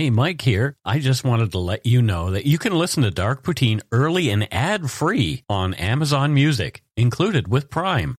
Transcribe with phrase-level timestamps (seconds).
[0.00, 0.78] Hey, Mike here.
[0.82, 4.30] I just wanted to let you know that you can listen to Dark Poutine early
[4.30, 8.16] and ad free on Amazon Music, included with Prime.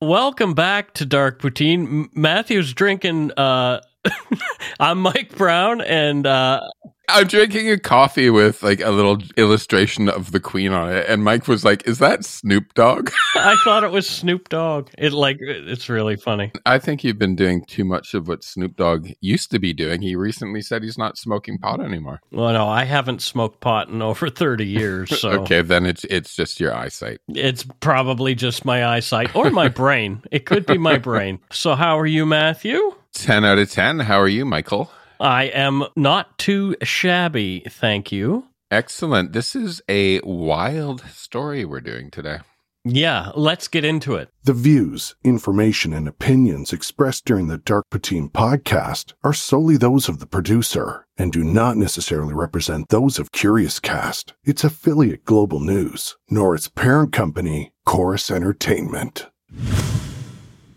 [0.00, 2.08] Welcome back to Dark Poutine.
[2.12, 3.30] Matthew's drinking.
[3.36, 3.80] Uh,
[4.80, 6.60] I'm Mike Brown, and uh,
[7.08, 11.22] I'm drinking a coffee with like a little illustration of the Queen on it, and
[11.22, 14.88] Mike was like, "Is that Snoop Dogg?" I thought it was Snoop Dogg.
[14.96, 16.50] It like it's really funny.
[16.64, 20.00] I think you've been doing too much of what Snoop Dogg used to be doing.
[20.00, 22.20] He recently said he's not smoking pot anymore.
[22.32, 25.20] Well, no, I haven't smoked pot in over 30 years.
[25.20, 27.20] So okay, then it's it's just your eyesight.
[27.28, 30.22] It's probably just my eyesight or my brain.
[30.30, 31.40] It could be my brain.
[31.50, 32.94] So, how are you, Matthew?
[33.14, 34.00] Ten out of ten.
[34.00, 34.90] How are you, Michael?
[35.20, 38.44] I am not too shabby, thank you.
[38.70, 39.32] Excellent.
[39.32, 42.38] This is a wild story we're doing today.
[42.84, 44.28] Yeah, let's get into it.
[44.42, 50.18] The views, information, and opinions expressed during the Dark Poutine podcast are solely those of
[50.18, 56.54] the producer and do not necessarily represent those of Curiouscast, its affiliate Global News, nor
[56.54, 59.28] its parent company, Corus Entertainment.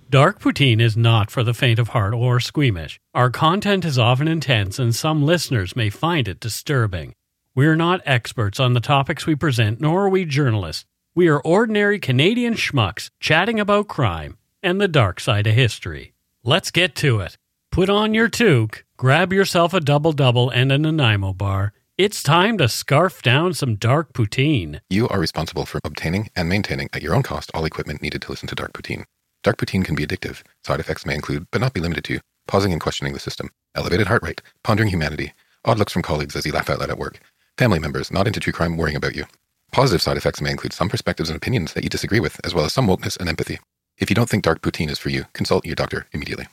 [0.09, 2.97] Dark Poutine is not for the faint of heart or squeamish.
[3.13, 7.13] Our content is often intense, and some listeners may find it disturbing.
[7.53, 10.85] We are not experts on the topics we present, nor are we journalists.
[11.13, 16.13] We are ordinary Canadian schmucks chatting about crime and the dark side of history.
[16.41, 17.37] Let's get to it.
[17.69, 21.73] Put on your toque, grab yourself a double double and a Nanaimo bar.
[21.97, 24.79] It's time to scarf down some dark poutine.
[24.89, 28.31] You are responsible for obtaining and maintaining at your own cost all equipment needed to
[28.31, 29.03] listen to Dark Poutine.
[29.43, 30.43] Dark poutine can be addictive.
[30.63, 34.07] Side effects may include, but not be limited to, pausing and questioning the system, elevated
[34.07, 35.33] heart rate, pondering humanity,
[35.65, 37.19] odd looks from colleagues as you laugh out loud at work,
[37.57, 39.25] family members not into true crime worrying about you.
[39.71, 42.65] Positive side effects may include some perspectives and opinions that you disagree with, as well
[42.65, 43.59] as some wokeness and empathy.
[43.97, 46.47] If you don't think dark poutine is for you, consult your doctor immediately.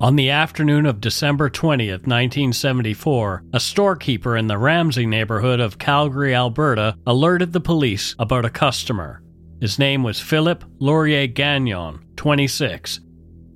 [0.00, 6.36] On the afternoon of December 20th, 1974, a storekeeper in the Ramsay neighborhood of Calgary,
[6.36, 9.20] Alberta, alerted the police about a customer.
[9.60, 13.00] His name was Philip Laurier Gagnon, 26.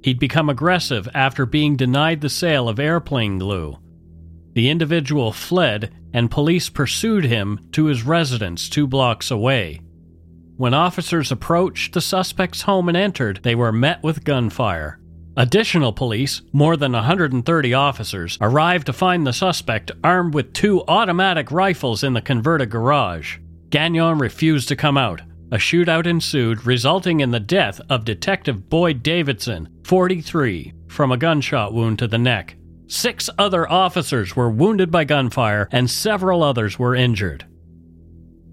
[0.03, 3.79] He'd become aggressive after being denied the sale of airplane glue.
[4.55, 9.81] The individual fled, and police pursued him to his residence two blocks away.
[10.57, 14.99] When officers approached the suspect's home and entered, they were met with gunfire.
[15.37, 21.51] Additional police, more than 130 officers, arrived to find the suspect armed with two automatic
[21.51, 23.39] rifles in the converted garage.
[23.71, 25.23] Gagnon refused to come out.
[25.51, 31.73] A shootout ensued, resulting in the death of Detective Boyd Davidson, 43, from a gunshot
[31.73, 32.57] wound to the neck.
[32.87, 37.47] Six other officers were wounded by gunfire, and several others were injured.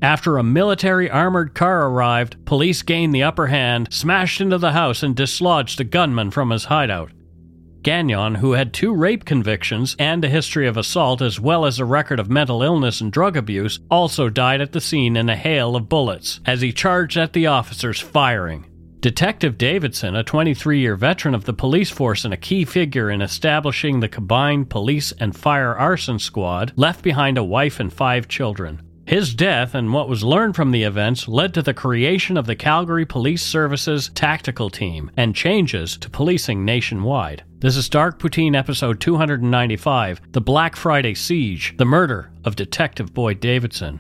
[0.02, 5.04] After a military armored car arrived, police gained the upper hand, smashed into the house,
[5.04, 7.12] and dislodged a gunman from his hideout.
[7.82, 11.86] Gagnon, who had two rape convictions and a history of assault as well as a
[11.86, 15.76] record of mental illness and drug abuse, also died at the scene in a hail
[15.76, 18.66] of bullets as he charged at the officers, firing.
[19.02, 23.22] Detective Davidson, a 23 year veteran of the police force and a key figure in
[23.22, 28.82] establishing the combined police and fire arson squad, left behind a wife and five children.
[29.10, 32.56] His death and what was learned from the events led to the creation of the
[32.56, 37.44] Calgary Police Services Tactical Team and changes to policing nationwide.
[37.58, 43.40] This is Dark Poutine episode 295 The Black Friday Siege, the murder of Detective Boyd
[43.40, 44.00] Davidson.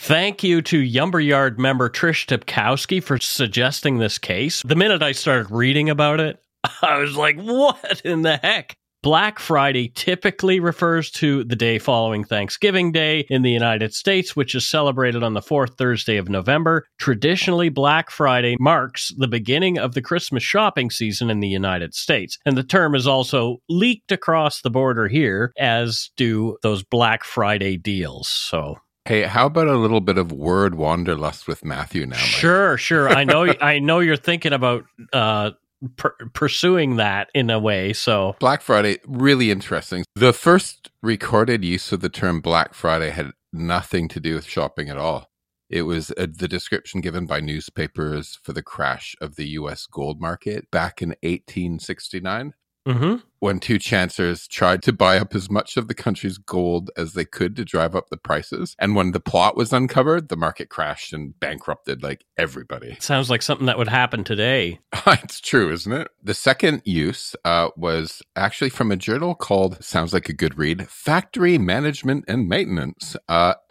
[0.00, 4.64] Thank you to Yumberyard member Trish Tipkowski for suggesting this case.
[4.64, 6.42] The minute I started reading about it,
[6.82, 8.74] I was like, what in the heck?
[9.02, 14.54] Black Friday typically refers to the day following Thanksgiving Day in the United States, which
[14.54, 16.84] is celebrated on the fourth Thursday of November.
[16.98, 22.36] Traditionally, Black Friday marks the beginning of the Christmas shopping season in the United States.
[22.44, 27.78] And the term is also leaked across the border here, as do those Black Friday
[27.78, 28.28] deals.
[28.28, 28.76] So
[29.06, 32.16] Hey, how about a little bit of word wanderlust with Matthew now?
[32.16, 32.20] Mike?
[32.26, 33.08] Sure, sure.
[33.08, 33.44] I know.
[33.60, 35.52] I know you're thinking about uh,
[35.96, 37.92] per- pursuing that in a way.
[37.92, 40.04] So Black Friday, really interesting.
[40.14, 44.88] The first recorded use of the term Black Friday had nothing to do with shopping
[44.88, 45.30] at all.
[45.68, 50.20] It was uh, the description given by newspapers for the crash of the US gold
[50.20, 52.54] market back in 1869
[52.86, 57.14] hmm when two chancers tried to buy up as much of the country's gold as
[57.14, 58.76] they could to drive up the prices.
[58.78, 62.96] And when the plot was uncovered, the market crashed and bankrupted like everybody.
[63.00, 64.78] sounds like something that would happen today.
[65.06, 66.08] it's true, isn't it?
[66.22, 70.88] The second use uh, was actually from a journal called, sounds like a good read,
[70.88, 73.16] Factory Management and Maintenance.
[73.28, 73.54] Uh,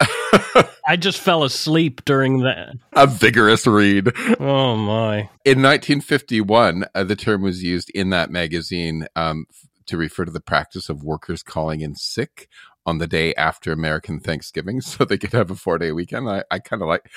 [0.86, 2.74] I just fell asleep during that.
[2.92, 4.12] a vigorous read.
[4.40, 5.30] Oh my!
[5.44, 9.46] In 1951, uh, the term was used in that magazine um,
[9.90, 12.48] to refer to the practice of workers calling in sick
[12.86, 16.28] on the day after American Thanksgiving so they could have a four day weekend.
[16.28, 17.10] I, I kind of like,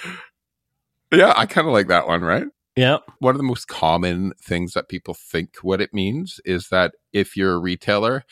[1.12, 2.48] yeah, I kind of like that one, right?
[2.76, 2.98] Yeah.
[3.20, 7.38] One of the most common things that people think what it means is that if
[7.38, 8.24] you're a retailer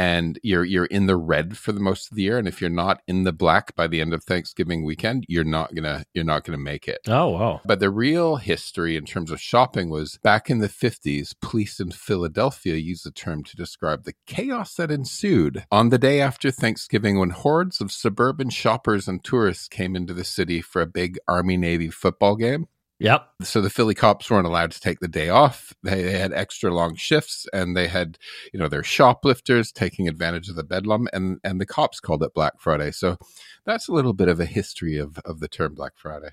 [0.00, 2.70] and you're you're in the red for the most of the year, and if you're
[2.70, 6.42] not in the black by the end of Thanksgiving weekend, you're not gonna you're not
[6.42, 7.00] gonna make it.
[7.06, 7.60] Oh wow.
[7.66, 11.90] But the real history in terms of shopping was back in the 50s, police in
[11.90, 17.18] Philadelphia used the term to describe the chaos that ensued on the day after Thanksgiving
[17.18, 21.58] when hordes of suburban shoppers and tourists came into the city for a big Army
[21.58, 22.68] Navy football game.
[23.00, 23.26] Yep.
[23.42, 25.72] So the Philly cops weren't allowed to take the day off.
[25.82, 28.18] They, they had extra long shifts and they had,
[28.52, 32.34] you know, their shoplifters taking advantage of the bedlam and, and the cops called it
[32.34, 32.90] Black Friday.
[32.90, 33.16] So
[33.64, 36.28] that's a little bit of a history of, of the term Black Friday.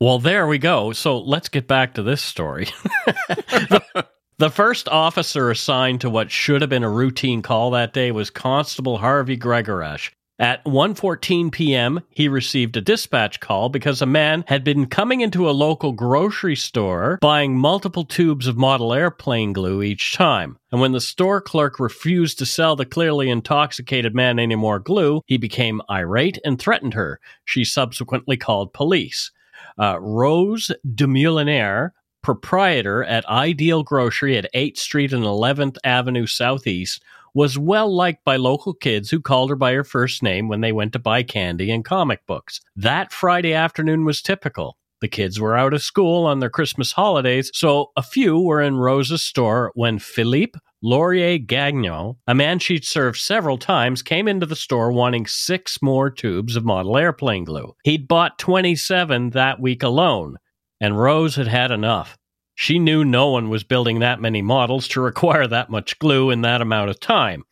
[0.00, 0.92] Well, there we go.
[0.92, 2.68] So let's get back to this story.
[3.06, 4.06] the,
[4.38, 8.30] the first officer assigned to what should have been a routine call that day was
[8.30, 10.10] Constable Harvey Gregorash.
[10.42, 15.48] At 1:14 p.m., he received a dispatch call because a man had been coming into
[15.48, 20.58] a local grocery store buying multiple tubes of model airplane glue each time.
[20.72, 25.22] And when the store clerk refused to sell the clearly intoxicated man any more glue,
[25.26, 27.20] he became irate and threatened her.
[27.44, 29.30] She subsequently called police.
[29.78, 31.90] Uh, Rose Demulinaire,
[32.20, 37.00] proprietor at Ideal Grocery at 8th Street and 11th Avenue Southeast,
[37.34, 40.72] was well liked by local kids who called her by her first name when they
[40.72, 42.60] went to buy candy and comic books.
[42.76, 44.76] That Friday afternoon was typical.
[45.00, 48.76] The kids were out of school on their Christmas holidays, so a few were in
[48.76, 54.56] Rose's store when Philippe Laurier Gagnon, a man she'd served several times, came into the
[54.56, 57.74] store wanting six more tubes of model airplane glue.
[57.82, 60.36] He'd bought 27 that week alone,
[60.80, 62.16] and Rose had had enough.
[62.62, 66.42] She knew no one was building that many models to require that much glue in
[66.42, 67.42] that amount of time.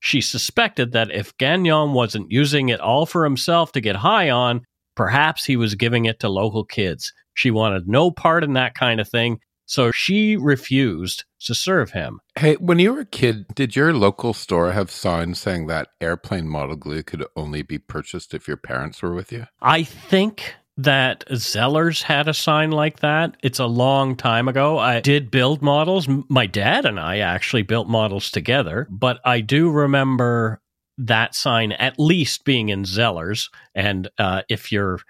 [0.00, 4.62] She suspected that if Gagnon wasn't using it all for himself to get high on,
[4.96, 7.12] perhaps he was giving it to local kids.
[7.34, 12.20] She wanted no part in that kind of thing, so she refused to serve him.
[12.38, 16.48] Hey, when you were a kid, did your local store have signs saying that airplane
[16.48, 19.44] model glue could only be purchased if your parents were with you?
[19.60, 23.36] I think that Zellers had a sign like that.
[23.42, 24.78] It's a long time ago.
[24.78, 26.08] I did build models.
[26.28, 30.60] My dad and I actually built models together, but I do remember
[30.98, 33.50] that sign at least being in Zellers.
[33.74, 35.00] And uh, if you're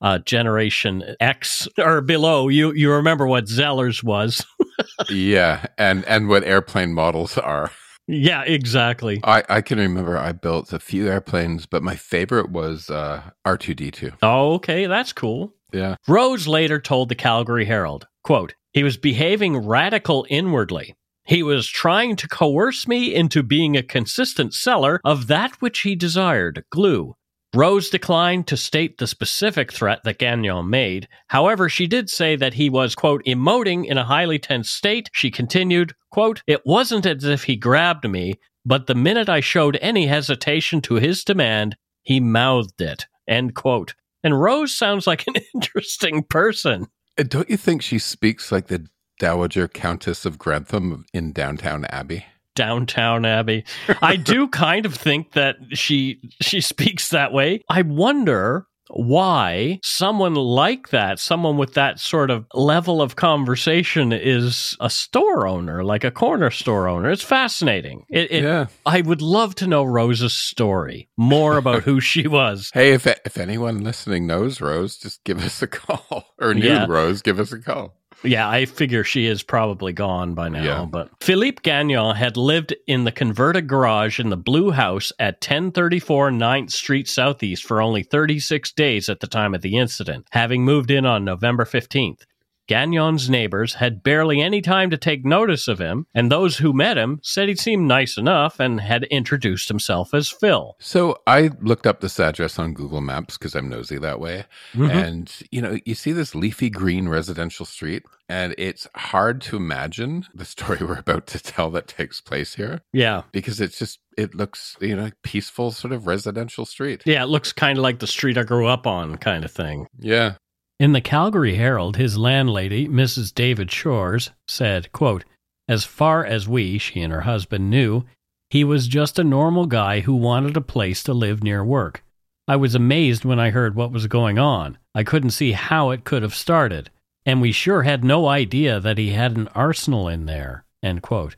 [0.00, 4.44] uh, Generation X or below, you you remember what Zellers was.
[5.10, 7.70] yeah, and and what airplane models are.
[8.10, 9.20] Yeah, exactly.
[9.24, 14.18] I I can remember I built a few airplanes, but my favorite was uh, R2D2.
[14.22, 15.54] Oh, okay, that's cool.
[15.72, 15.96] Yeah.
[16.08, 20.94] Rose later told the Calgary Herald, quote, he was behaving radical inwardly.
[21.24, 25.94] He was trying to coerce me into being a consistent seller of that which he
[25.94, 27.14] desired, glue.
[27.54, 31.08] Rose declined to state the specific threat that Gagnon made.
[31.28, 35.10] However, she did say that he was, quote, emoting in a highly tense state.
[35.12, 39.78] She continued, quote, it wasn't as if he grabbed me, but the minute I showed
[39.80, 43.94] any hesitation to his demand, he mouthed it, end quote.
[44.22, 46.86] And Rose sounds like an interesting person.
[47.18, 48.86] Uh, Don't you think she speaks like the
[49.18, 52.26] Dowager Countess of Grantham in Downton Abbey?
[52.60, 53.64] Downton Abbey.
[54.02, 57.62] I do kind of think that she she speaks that way.
[57.70, 64.76] I wonder why someone like that, someone with that sort of level of conversation is
[64.80, 67.10] a store owner, like a corner store owner.
[67.10, 68.04] It's fascinating.
[68.10, 68.66] It, it, yeah.
[68.84, 72.70] I would love to know Rose's story, more about who she was.
[72.80, 76.26] Hey, if if anyone listening knows Rose, just give us a call.
[76.38, 76.86] Or knew Yeah.
[76.88, 77.99] Rose, give us a call.
[78.22, 80.62] Yeah, I figure she is probably gone by now.
[80.62, 80.84] Yeah.
[80.84, 86.30] But Philippe Gagnon had lived in the converted garage in the Blue House at 1034
[86.30, 90.90] 9th Street Southeast for only 36 days at the time of the incident, having moved
[90.90, 92.22] in on November 15th.
[92.70, 96.96] Gagnon's neighbors had barely any time to take notice of him, and those who met
[96.96, 100.76] him said he seemed nice enough and had introduced himself as Phil.
[100.78, 104.44] So I looked up this address on Google Maps because I'm nosy that way.
[104.74, 104.90] Mhm.
[104.90, 110.26] And, you know, you see this leafy green residential street, and it's hard to imagine
[110.32, 113.22] the story we're about to tell that takes place here Yeah.
[113.32, 117.02] because it's just, it looks, you know, peaceful sort of residential street.
[117.04, 119.88] Yeah, it looks kind of like the street I grew up on, kind of thing.
[119.98, 120.34] Yeah.
[120.80, 123.34] In the Calgary Herald, his landlady, Mrs.
[123.34, 125.26] David Shores, said, quote,
[125.68, 128.04] As far as we, she and her husband, knew,
[128.48, 132.02] he was just a normal guy who wanted a place to live near work.
[132.48, 134.78] I was amazed when I heard what was going on.
[134.94, 136.88] I couldn't see how it could have started.
[137.26, 140.64] And we sure had no idea that he had an arsenal in there.
[140.82, 141.36] End quote.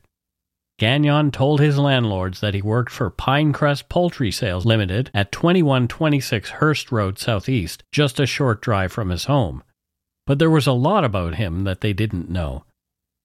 [0.82, 6.90] Gagnon told his landlords that he worked for Pinecrest Poultry Sales Limited at 2126 Hurst
[6.90, 9.62] Road Southeast, just a short drive from his home.
[10.26, 12.64] But there was a lot about him that they didn't know.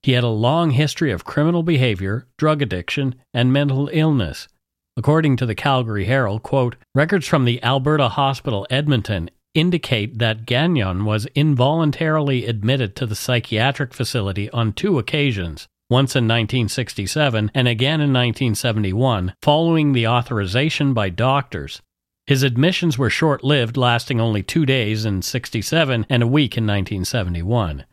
[0.04, 4.48] He had a long history of criminal behavior, drug addiction, and mental illness.
[4.96, 11.06] According to the Calgary Herald, quote, records from the Alberta Hospital Edmonton indicate that Gagnon
[11.06, 18.02] was involuntarily admitted to the psychiatric facility on two occasions once in 1967 and again
[18.02, 21.82] in 1971, following the authorization by doctors.
[22.26, 26.66] His admissions were short lived, lasting only two days in 67 and a week in
[26.66, 27.86] 1971.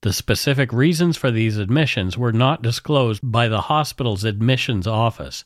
[0.00, 5.44] The specific reasons for these admissions were not disclosed by the hospital's admissions office.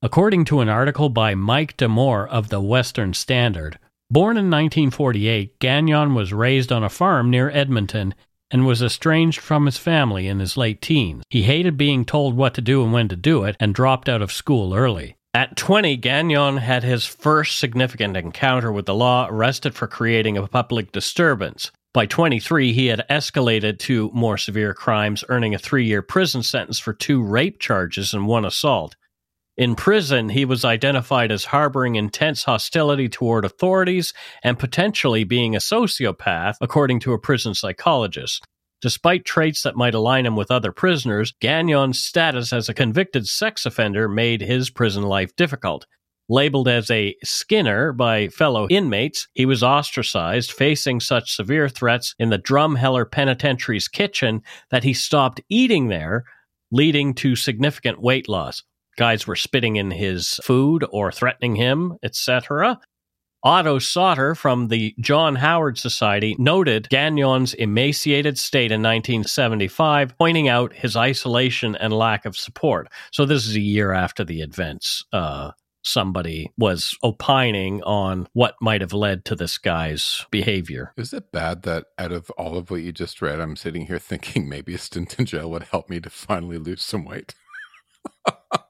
[0.00, 6.14] According to an article by Mike D'Amour of the Western Standard, born in 1948, Gagnon
[6.14, 8.14] was raised on a farm near Edmonton
[8.50, 11.22] and was estranged from his family in his late teens.
[11.28, 14.22] He hated being told what to do and when to do it and dropped out
[14.22, 15.16] of school early.
[15.34, 20.46] At 20, Gagnon had his first significant encounter with the law, arrested for creating a
[20.48, 21.70] public disturbance.
[21.94, 26.78] By 23, he had escalated to more severe crimes, earning a three year prison sentence
[26.78, 28.96] for two rape charges and one assault.
[29.58, 35.58] In prison, he was identified as harboring intense hostility toward authorities and potentially being a
[35.58, 38.44] sociopath, according to a prison psychologist.
[38.80, 43.66] Despite traits that might align him with other prisoners, Gagnon's status as a convicted sex
[43.66, 45.86] offender made his prison life difficult.
[46.28, 52.30] Labeled as a skinner by fellow inmates, he was ostracized, facing such severe threats in
[52.30, 56.22] the Drumheller Penitentiary's kitchen that he stopped eating there,
[56.70, 58.62] leading to significant weight loss.
[58.98, 62.80] Guys were spitting in his food or threatening him, etc.
[63.44, 70.72] Otto Sauter from the John Howard Society noted Gagnon's emaciated state in 1975, pointing out
[70.72, 72.88] his isolation and lack of support.
[73.12, 75.04] So, this is a year after the events.
[75.12, 75.52] Uh,
[75.84, 80.92] somebody was opining on what might have led to this guy's behavior.
[80.96, 84.00] Is it bad that out of all of what you just read, I'm sitting here
[84.00, 87.36] thinking maybe a stint in jail would help me to finally lose some weight?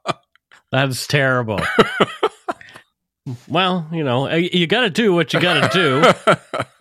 [0.71, 1.61] That's terrible.
[3.49, 6.37] well, you know, eh, you got to do what you got to do,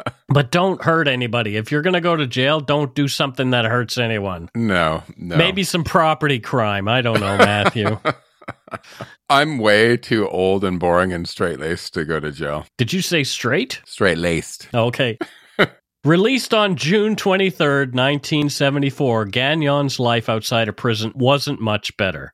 [0.30, 1.56] but don't hurt anybody.
[1.56, 4.50] If you're going to go to jail, don't do something that hurts anyone.
[4.56, 5.38] no, no.
[5.38, 6.88] Maybe some property crime.
[6.88, 8.00] I don't know, Matthew.
[9.30, 12.66] I'm way too old and boring and straight laced to go to jail.
[12.78, 13.82] Did you say straight?
[13.86, 14.70] Straight laced.
[14.74, 15.18] Okay.
[16.04, 22.34] Released on June 23rd, 1974, Gagnon's life outside of prison wasn't much better.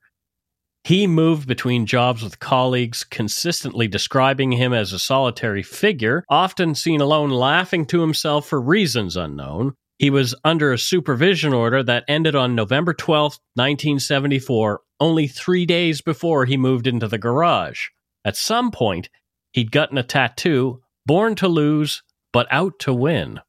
[0.83, 6.99] He moved between jobs with colleagues, consistently describing him as a solitary figure, often seen
[6.99, 9.75] alone laughing to himself for reasons unknown.
[9.97, 16.01] He was under a supervision order that ended on November 12th, 1974, only three days
[16.01, 17.87] before he moved into the garage.
[18.25, 19.09] At some point,
[19.53, 23.39] he'd gotten a tattoo, born to lose, but out to win.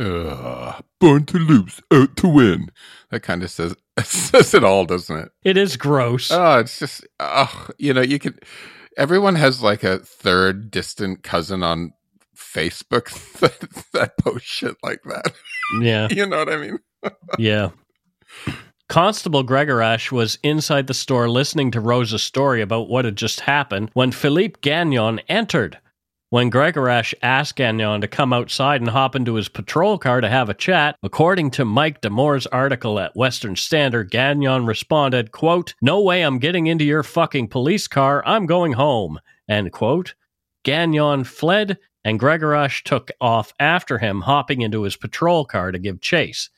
[0.00, 2.70] Ugh, born to lose, out to win.
[3.10, 5.28] That kind of says says it all, doesn't it?
[5.44, 6.30] It is gross.
[6.30, 8.38] Oh, it's just, oh, you know, you can.
[8.96, 11.92] Everyone has like a third distant cousin on
[12.36, 15.32] Facebook that, that posts shit like that.
[15.80, 16.08] yeah.
[16.10, 16.78] You know what I mean?
[17.38, 17.70] Yeah.
[18.88, 23.90] Constable Gregorash was inside the store listening to Rosa's story about what had just happened
[23.92, 25.78] when Philippe Gagnon entered.
[26.30, 30.48] When Gregorash asked Gagnon to come outside and hop into his patrol car to have
[30.48, 36.22] a chat, according to Mike D'Amour's article at Western Standard, Gagnon responded, quote, No way
[36.22, 38.22] I'm getting into your fucking police car.
[38.24, 39.18] I'm going home.
[39.48, 40.14] End quote.
[40.62, 46.00] Gagnon fled, and Gregorash took off after him, hopping into his patrol car to give
[46.00, 46.48] chase.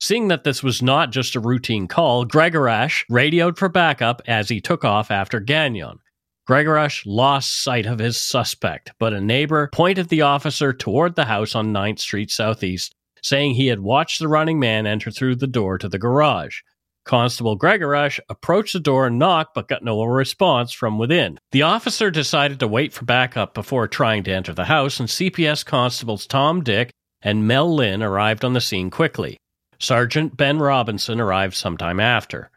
[0.00, 4.62] Seeing that this was not just a routine call, Gregorash radioed for backup as he
[4.62, 5.98] took off after Gagnon.
[6.48, 11.54] Gregorash lost sight of his suspect, but a neighbor pointed the officer toward the house
[11.54, 15.76] on 9th Street Southeast, saying he had watched the running man enter through the door
[15.76, 16.60] to the garage.
[17.04, 21.38] Constable Gregorash approached the door and knocked, but got no response from within.
[21.52, 25.66] The officer decided to wait for backup before trying to enter the house, and CPS
[25.66, 26.90] constables Tom Dick
[27.20, 29.36] and Mel Lynn arrived on the scene quickly.
[29.78, 32.50] Sergeant Ben Robinson arrived sometime after.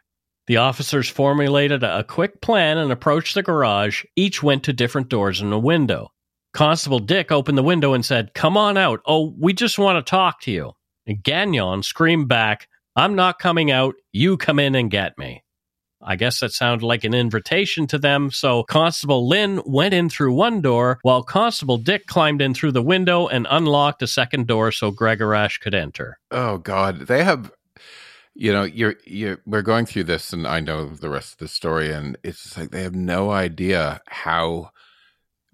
[0.52, 4.04] The officers formulated a quick plan and approached the garage.
[4.18, 6.10] Each went to different doors and a window.
[6.54, 9.00] Constable Dick opened the window and said, Come on out.
[9.06, 10.74] Oh, we just want to talk to you.
[11.08, 12.68] And Gagnon screamed back,
[12.98, 13.96] I'm not coming out.
[14.12, 15.46] You come in and get me.
[16.02, 20.34] I guess that sounded like an invitation to them, so Constable Lynn went in through
[20.34, 24.74] one door, while Constable Dick climbed in through the window and unlocked a second door
[24.74, 26.20] so Gregorash could enter.
[26.30, 27.54] Oh God, they have
[28.34, 31.48] you know you're you're we're going through this and i know the rest of the
[31.48, 34.70] story and it's just like they have no idea how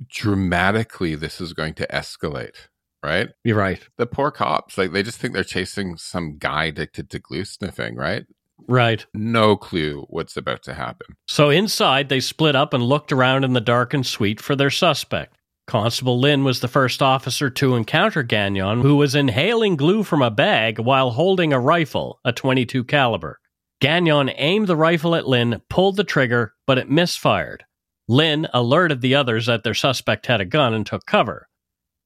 [0.10, 2.68] dramatically this is going to escalate
[3.04, 3.30] right?
[3.44, 3.82] You're right.
[3.98, 7.96] The poor cops like they just think they're chasing some guy addicted to glue sniffing
[7.96, 8.26] right?
[8.68, 9.06] Right.
[9.14, 11.16] No clue what's about to happen.
[11.28, 15.37] So inside they split up and looked around in the darkened suite for their suspect
[15.68, 20.32] Constable Lynn was the first officer to encounter Gagnon, who was inhaling glue from a
[20.32, 23.38] bag while holding a rifle, a 22 caliber.
[23.82, 27.66] Gagnon aimed the rifle at Lynn, pulled the trigger, but it misfired.
[28.08, 31.50] Lynn alerted the others that their suspect had a gun and took cover.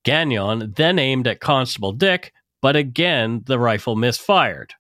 [0.04, 4.74] Gagnon then aimed at Constable Dick, but again the rifle misfired.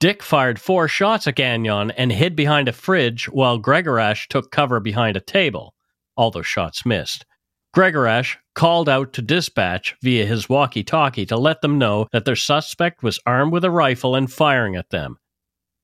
[0.00, 4.80] Dick fired four shots at Gagnon and hid behind a fridge while Gregorash took cover
[4.80, 5.74] behind a table.
[6.16, 7.26] All those shots missed.
[7.74, 12.36] Gregorash called out to dispatch via his walkie talkie to let them know that their
[12.36, 15.16] suspect was armed with a rifle and firing at them.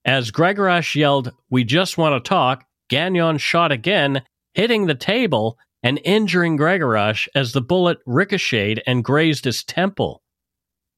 [0.05, 4.23] As Gregorash yelled, We just want to talk, Gagnon shot again,
[4.55, 10.23] hitting the table and injuring Gregorash as the bullet ricocheted and grazed his temple.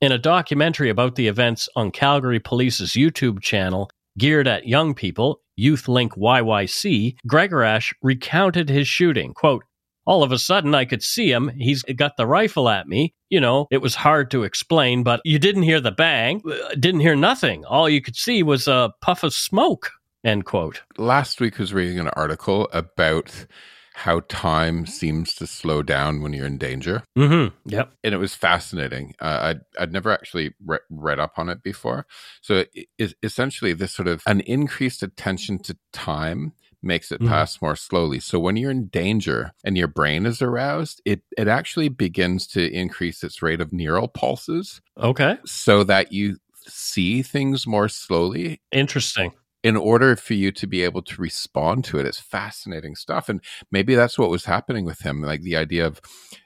[0.00, 5.40] In a documentary about the events on Calgary Police's YouTube channel, geared at young people,
[5.58, 9.34] YouthLink YYC, Gregorash recounted his shooting.
[9.34, 9.64] Quote,
[10.10, 11.52] all of a sudden I could see him.
[11.56, 13.14] He's got the rifle at me.
[13.28, 17.00] You know, it was hard to explain, but you didn't hear the bang, uh, didn't
[17.00, 17.64] hear nothing.
[17.64, 19.92] All you could see was a puff of smoke.
[20.24, 20.82] End quote.
[20.98, 23.46] Last week I was reading an article about
[23.94, 27.04] how time seems to slow down when you're in danger.
[27.16, 27.70] Mm-hmm.
[27.70, 27.92] Yep.
[28.02, 29.14] And it was fascinating.
[29.20, 32.04] Uh, I'd, I'd never actually re- read up on it before.
[32.40, 37.28] So it is essentially this sort of an increased attention to time makes it mm-hmm.
[37.28, 38.20] pass more slowly.
[38.20, 42.72] So when you're in danger and your brain is aroused, it it actually begins to
[42.72, 44.80] increase its rate of neural pulses.
[44.98, 45.38] Okay.
[45.44, 48.60] So that you see things more slowly.
[48.72, 49.32] Interesting.
[49.62, 53.28] In order for you to be able to respond to it, it's fascinating stuff.
[53.28, 55.20] And maybe that's what was happening with him.
[55.20, 56.00] Like the idea of,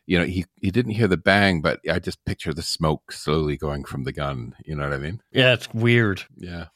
[0.04, 3.56] you know, he, he didn't hear the bang, but I just picture the smoke slowly
[3.56, 4.56] going from the gun.
[4.64, 5.20] You know what I mean?
[5.30, 6.24] Yeah, it's weird.
[6.36, 6.66] Yeah.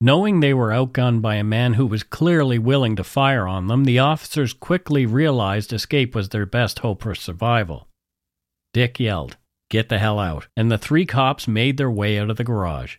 [0.00, 3.84] Knowing they were outgunned by a man who was clearly willing to fire on them,
[3.84, 7.88] the officers quickly realized escape was their best hope for survival.
[8.72, 9.36] Dick yelled,
[9.70, 12.96] Get the hell out, and the three cops made their way out of the garage.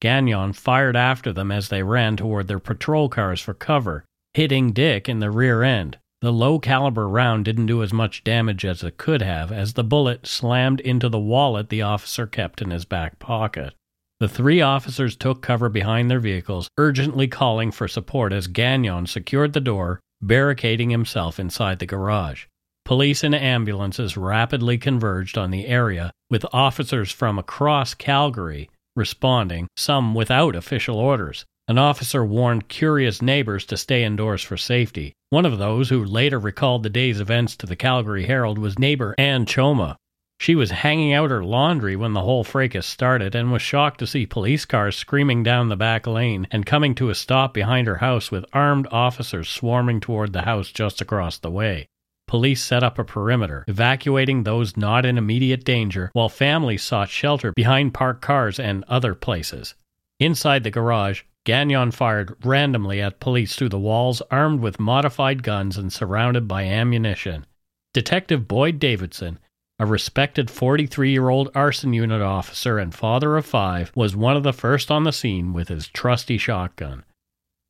[0.00, 5.08] Gagnon fired after them as they ran toward their patrol cars for cover, hitting Dick
[5.08, 5.98] in the rear end.
[6.20, 9.82] The low caliber round didn't do as much damage as it could have, as the
[9.82, 13.74] bullet slammed into the wallet the officer kept in his back pocket.
[14.22, 19.52] The three officers took cover behind their vehicles, urgently calling for support as Gagnon secured
[19.52, 22.44] the door, barricading himself inside the garage.
[22.84, 30.14] Police and ambulances rapidly converged on the area, with officers from across Calgary responding, some
[30.14, 31.44] without official orders.
[31.66, 35.14] An officer warned curious neighbors to stay indoors for safety.
[35.30, 39.16] One of those who later recalled the day's events to the Calgary Herald was neighbor
[39.18, 39.96] Ann Choma,
[40.42, 44.06] she was hanging out her laundry when the whole fracas started and was shocked to
[44.08, 47.98] see police cars screaming down the back lane and coming to a stop behind her
[47.98, 51.86] house with armed officers swarming toward the house just across the way.
[52.26, 57.52] Police set up a perimeter, evacuating those not in immediate danger, while families sought shelter
[57.52, 59.76] behind parked cars and other places.
[60.18, 65.76] Inside the garage, Gagnon fired randomly at police through the walls, armed with modified guns
[65.78, 67.46] and surrounded by ammunition.
[67.94, 69.38] Detective Boyd Davidson,
[69.82, 74.44] a respected 43 year old arson unit officer and father of five, was one of
[74.44, 77.02] the first on the scene with his trusty shotgun.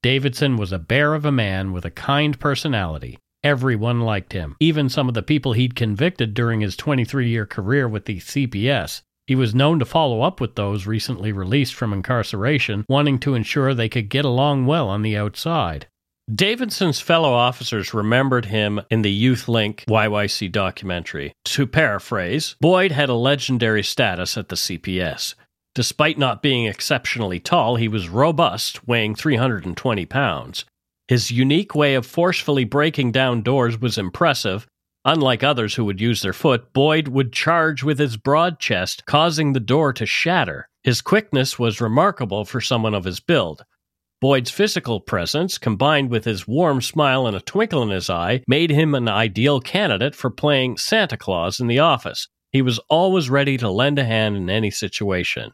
[0.02, 3.18] Davidson was a bear of a man with a kind personality.
[3.42, 7.88] Everyone liked him, even some of the people he'd convicted during his 23 year career
[7.88, 9.00] with the CPS.
[9.26, 13.72] He was known to follow up with those recently released from incarceration, wanting to ensure
[13.72, 15.86] they could get along well on the outside.
[16.32, 21.34] Davidson's fellow officers remembered him in the Youth Link YYC documentary.
[21.44, 25.34] To paraphrase, Boyd had a legendary status at the CPS.
[25.74, 30.64] Despite not being exceptionally tall, he was robust, weighing 320 pounds.
[31.08, 34.66] His unique way of forcefully breaking down doors was impressive.
[35.04, 39.52] Unlike others who would use their foot, Boyd would charge with his broad chest, causing
[39.52, 40.68] the door to shatter.
[40.82, 43.64] His quickness was remarkable for someone of his build.
[44.22, 48.70] Boyd's physical presence, combined with his warm smile and a twinkle in his eye, made
[48.70, 52.28] him an ideal candidate for playing Santa Claus in the office.
[52.52, 55.50] He was always ready to lend a hand in any situation.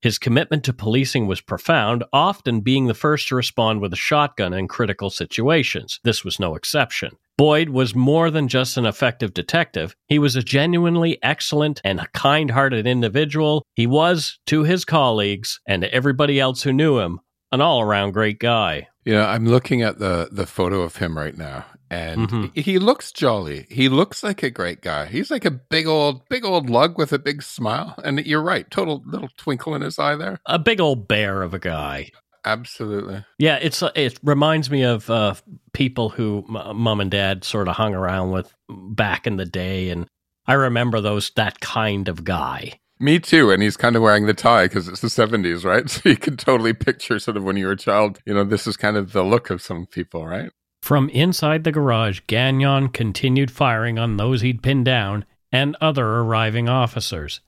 [0.00, 4.54] His commitment to policing was profound, often being the first to respond with a shotgun
[4.54, 5.98] in critical situations.
[6.04, 7.16] This was no exception.
[7.36, 9.96] Boyd was more than just an effective detective.
[10.06, 13.64] He was a genuinely excellent and kind hearted individual.
[13.74, 17.18] He was, to his colleagues and to everybody else who knew him,
[17.54, 18.88] an all around great guy.
[19.04, 22.50] Yeah, I'm looking at the the photo of him right now, and Mhm.
[22.54, 23.66] he, he looks jolly.
[23.70, 25.06] He looks like a great guy.
[25.06, 27.94] He's like a big old big old lug with a big smile.
[28.04, 30.38] And you're right, total little twinkle in his eye there.
[30.46, 32.10] A big old bear of a guy.
[32.46, 33.24] Absolutely.
[33.38, 35.34] Yeah, it's uh, it reminds me of uh,
[35.72, 39.88] people who m- mom and dad sort of hung around with back in the day,
[39.90, 40.06] and
[40.46, 42.78] I remember those that kind of guy.
[43.00, 43.50] Me too.
[43.50, 45.88] And he's kind of wearing the tie because it's the 70s, right?
[45.90, 48.66] So you can totally picture sort of when you were a child, you know, this
[48.66, 50.50] is kind of the look of some people, right?
[50.82, 56.68] From inside the garage, Gagnon continued firing on those he'd pinned down and other arriving
[56.68, 57.40] officers.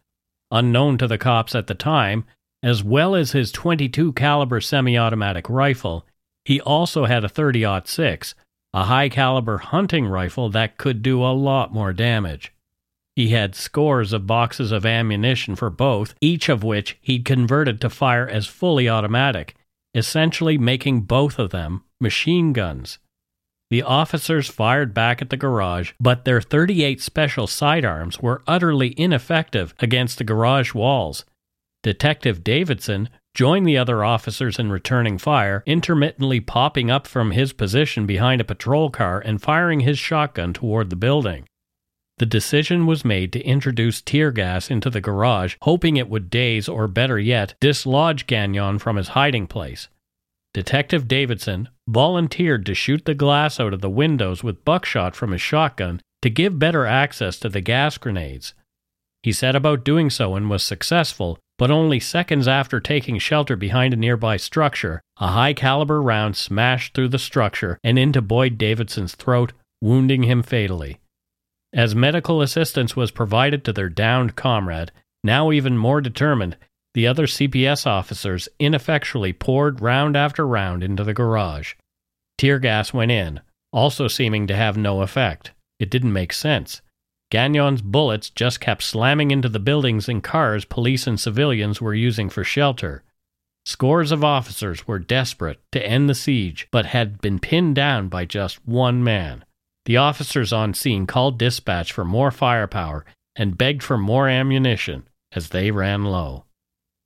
[0.50, 2.24] Unknown to the cops at the time,
[2.62, 6.06] as well as his 22 caliber semi-automatic rifle,
[6.44, 8.35] he also had a 30-06,
[8.72, 12.52] a high caliber hunting rifle that could do a lot more damage.
[13.16, 17.88] He had scores of boxes of ammunition for both, each of which he'd converted to
[17.88, 19.57] fire as fully automatic,
[19.94, 22.98] essentially making both of them machine guns.
[23.70, 29.74] The officers fired back at the garage, but their 38 special sidearms were utterly ineffective
[29.81, 31.24] against the garage walls.
[31.83, 38.07] Detective Davidson joined the other officers in returning fire, intermittently popping up from his position
[38.07, 41.46] behind a patrol car and firing his shotgun toward the building.
[42.18, 46.66] The decision was made to introduce tear gas into the garage, hoping it would daze
[46.66, 49.88] or, better yet, dislodge Gagnon from his hiding place.
[50.55, 55.42] Detective Davidson volunteered to shoot the glass out of the windows with buckshot from his
[55.42, 58.55] shotgun to give better access to the gas grenades.
[59.22, 63.92] He set about doing so and was successful, but only seconds after taking shelter behind
[63.92, 69.14] a nearby structure, a high caliber round smashed through the structure and into Boyd Davidson's
[69.14, 69.52] throat,
[69.83, 70.98] wounding him fatally.
[71.72, 74.92] As medical assistance was provided to their downed comrade,
[75.24, 76.57] now even more determined,
[76.94, 81.74] the other CPS officers ineffectually poured round after round into the garage.
[82.38, 83.40] Tear gas went in,
[83.72, 85.52] also seeming to have no effect.
[85.79, 86.81] It didn't make sense.
[87.31, 92.31] Gagnon's bullets just kept slamming into the buildings and cars police and civilians were using
[92.31, 93.02] for shelter.
[93.66, 98.24] Scores of officers were desperate to end the siege, but had been pinned down by
[98.24, 99.44] just one man.
[99.87, 103.05] The officers on scene called dispatch for more firepower
[103.37, 106.44] and begged for more ammunition as they ran low.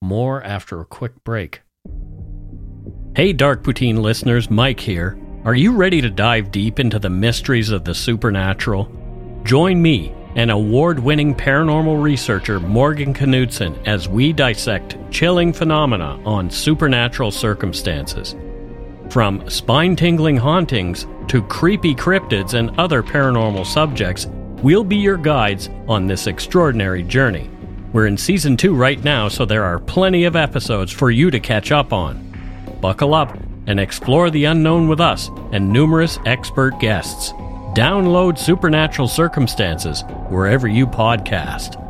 [0.01, 1.61] More after a quick break.
[3.15, 5.19] Hey, Dark Poutine listeners, Mike here.
[5.45, 8.91] Are you ready to dive deep into the mysteries of the supernatural?
[9.45, 16.49] Join me and award winning paranormal researcher Morgan Knudsen as we dissect chilling phenomena on
[16.49, 18.35] supernatural circumstances.
[19.11, 24.29] From spine tingling hauntings to creepy cryptids and other paranormal subjects,
[24.63, 27.51] we'll be your guides on this extraordinary journey.
[27.93, 31.41] We're in season two right now, so there are plenty of episodes for you to
[31.41, 32.25] catch up on.
[32.81, 37.33] Buckle up and explore the unknown with us and numerous expert guests.
[37.75, 41.85] Download Supernatural Circumstances wherever you podcast.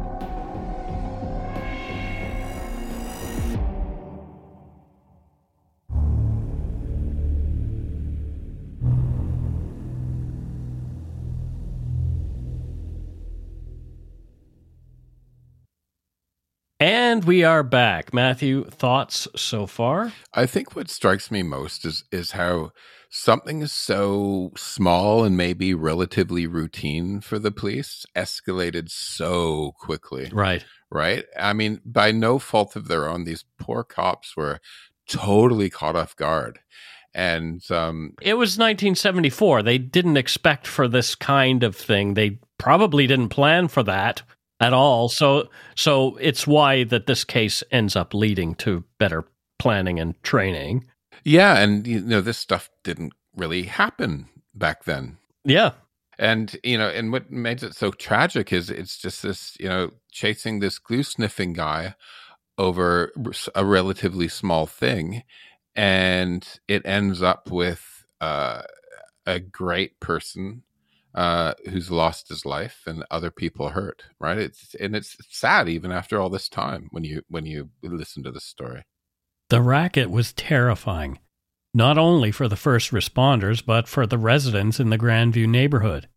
[17.20, 18.14] And we are back.
[18.14, 20.14] Matthew, thoughts so far?
[20.33, 22.70] I think what strikes me most is is how
[23.11, 30.30] something so small and maybe relatively routine for the police escalated so quickly.
[30.33, 30.64] Right.
[30.90, 31.26] Right?
[31.38, 34.59] I mean, by no fault of their own, these poor cops were
[35.06, 36.61] totally caught off guard.
[37.12, 39.62] And um It was 1974.
[39.62, 42.14] They didn't expect for this kind of thing.
[42.14, 44.22] They probably didn't plan for that.
[44.60, 45.08] At all.
[45.08, 49.24] So so it's why that this case ends up leading to better
[49.58, 50.84] planning and training.
[51.24, 55.18] Yeah, and you know this stuff didn't really happen back then.
[55.44, 55.72] Yeah.
[56.18, 59.90] And you know, and what makes it so tragic is it's just this, you know,
[60.12, 61.94] chasing this glue sniffing guy
[62.58, 63.10] over
[63.54, 65.22] a relatively small thing,
[65.74, 68.62] and it ends up with uh,
[69.24, 70.62] a great person
[71.14, 74.04] uh, who's lost his life and other people hurt.
[74.18, 74.38] Right?
[74.38, 78.30] It's and it's sad even after all this time when you when you listen to
[78.30, 78.84] this story.
[79.48, 81.18] The racket was terrifying,
[81.74, 86.08] not only for the first responders, but for the residents in the Grandview neighborhood.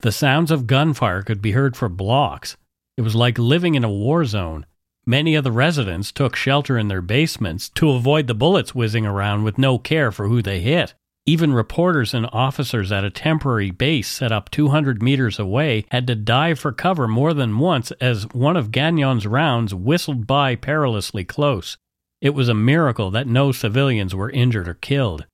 [0.00, 2.56] The sounds of gunfire could be heard for blocks.
[2.96, 4.66] It was like living in a war zone.
[5.06, 9.44] Many of the residents took shelter in their basements to avoid the bullets whizzing around
[9.44, 10.94] with no care for who they hit.
[11.28, 16.14] Even reporters and officers at a temporary base set up 200 meters away had to
[16.14, 21.76] dive for cover more than once as one of Gagnon's rounds whistled by perilously close.
[22.22, 25.26] It was a miracle that no civilians were injured or killed.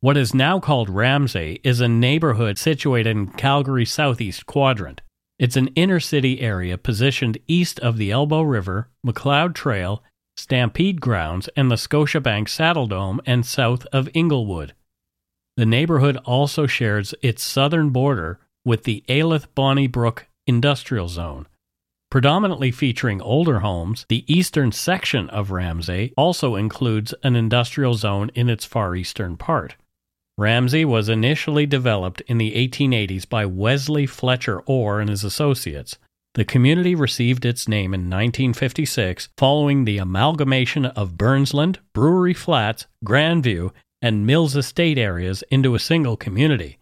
[0.00, 5.00] What is now called Ramsay is a neighborhood situated in Calgary's southeast quadrant.
[5.38, 10.02] It's an inner city area positioned east of the Elbow River, Macleod Trail,
[10.36, 14.74] Stampede Grounds, and the Scotiabank Saddledome, and south of Inglewood.
[15.56, 21.46] The neighborhood also shares its southern border with the Alyth Bonnybrook Industrial Zone.
[22.10, 28.50] Predominantly featuring older homes, the eastern section of Ramsay also includes an industrial zone in
[28.50, 29.76] its far eastern part.
[30.36, 35.96] Ramsay was initially developed in the 1880s by Wesley Fletcher Orr and his associates.
[36.34, 43.70] The community received its name in 1956 following the amalgamation of Burnsland, Brewery Flats, Grandview,
[44.02, 46.78] and Mills Estate areas into a single community.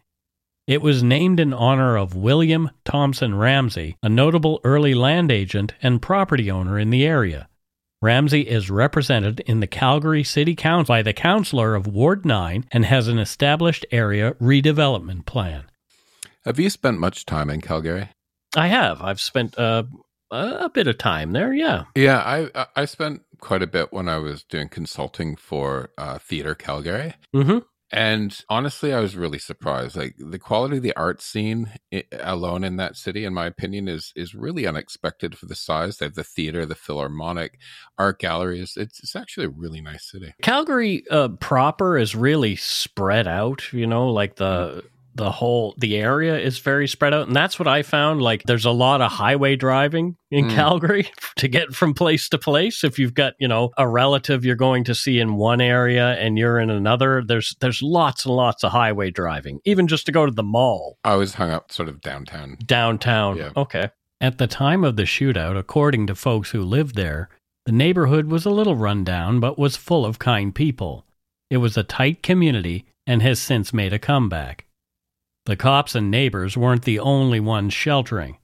[0.66, 6.02] It was named in honor of William Thompson Ramsay, a notable early land agent and
[6.02, 7.48] property owner in the area.
[8.02, 12.84] Ramsay is represented in the Calgary City Council by the councillor of Ward 9 and
[12.86, 15.64] has an established area redevelopment plan.
[16.46, 18.08] Have you spent much time in Calgary?
[18.56, 19.02] I have.
[19.02, 19.82] I've spent uh,
[20.30, 21.84] a bit of time there, yeah.
[21.94, 26.54] Yeah, I I spent quite a bit when I was doing consulting for uh, Theatre
[26.54, 27.14] Calgary.
[27.34, 27.58] Mm-hmm.
[27.92, 29.96] And honestly, I was really surprised.
[29.96, 31.72] Like the quality of the art scene
[32.12, 35.96] alone in that city, in my opinion, is is really unexpected for the size.
[35.96, 37.58] They have the theater, the Philharmonic,
[37.98, 38.74] art galleries.
[38.76, 40.34] It's it's actually a really nice city.
[40.40, 43.72] Calgary uh, proper is really spread out.
[43.72, 47.26] You know, like the the whole the area is very spread out.
[47.26, 50.54] And that's what i found like there's a lot of highway driving in mm.
[50.54, 52.84] calgary to get from place to place.
[52.84, 56.38] If you've got you know a relative you're going to see in one area and
[56.38, 60.26] you're in another there's there's lots and lots of highway driving even just to go
[60.26, 60.98] to the mall.
[61.04, 62.56] I was hung up sort of downtown.
[62.64, 63.36] Downtown.
[63.36, 63.50] Yeah.
[63.56, 63.90] okay.
[64.20, 67.28] At the time of the shootout according to folks who lived there
[67.66, 71.04] the neighborhood was a little run down but was full of kind people.
[71.50, 74.66] It was a tight community and has since made a comeback
[75.46, 78.38] the cops and neighbors weren't the only ones sheltering.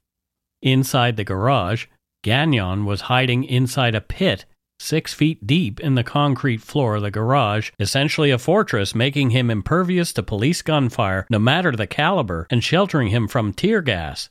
[0.63, 1.87] Inside the garage,
[2.23, 4.45] Gagnon was hiding inside a pit
[4.79, 9.51] six feet deep in the concrete floor of the garage, essentially a fortress, making him
[9.51, 14.29] impervious to police gunfire, no matter the caliber, and sheltering him from tear gas.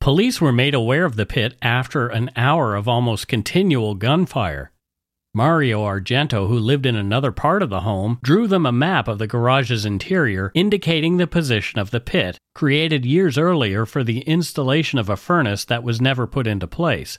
[0.00, 4.70] Police were made aware of the pit after an hour of almost continual gunfire.
[5.32, 9.18] Mario Argento, who lived in another part of the home, drew them a map of
[9.18, 14.98] the garage's interior indicating the position of the pit, created years earlier for the installation
[14.98, 17.16] of a furnace that was never put into place.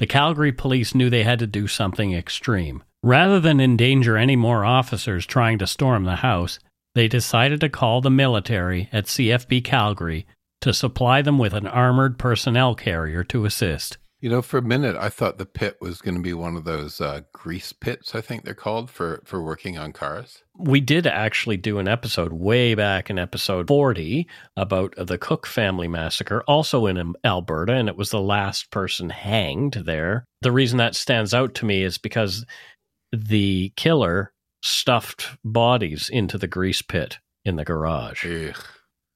[0.00, 2.82] The Calgary police knew they had to do something extreme.
[3.04, 6.58] Rather than endanger any more officers trying to storm the house,
[6.96, 10.26] they decided to call the military at CFB Calgary
[10.60, 13.98] to supply them with an armored personnel carrier to assist.
[14.24, 16.64] You know, for a minute, I thought the pit was going to be one of
[16.64, 18.14] those uh, grease pits.
[18.14, 20.42] I think they're called for for working on cars.
[20.56, 25.88] We did actually do an episode way back in episode forty about the Cook family
[25.88, 30.24] massacre, also in Alberta, and it was the last person hanged there.
[30.40, 32.46] The reason that stands out to me is because
[33.12, 34.32] the killer
[34.62, 38.56] stuffed bodies into the grease pit in the garage Ugh.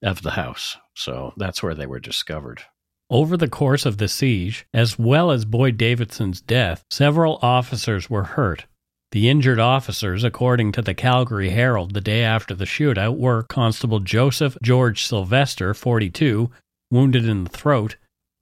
[0.02, 0.76] of the house.
[0.92, 2.64] So that's where they were discovered.
[3.10, 8.24] Over the course of the siege, as well as Boyd Davidson's death, several officers were
[8.24, 8.66] hurt.
[9.12, 14.00] The injured officers, according to the Calgary Herald the day after the shootout, were Constable
[14.00, 16.50] Joseph George Sylvester, 42,
[16.90, 17.96] wounded in the throat,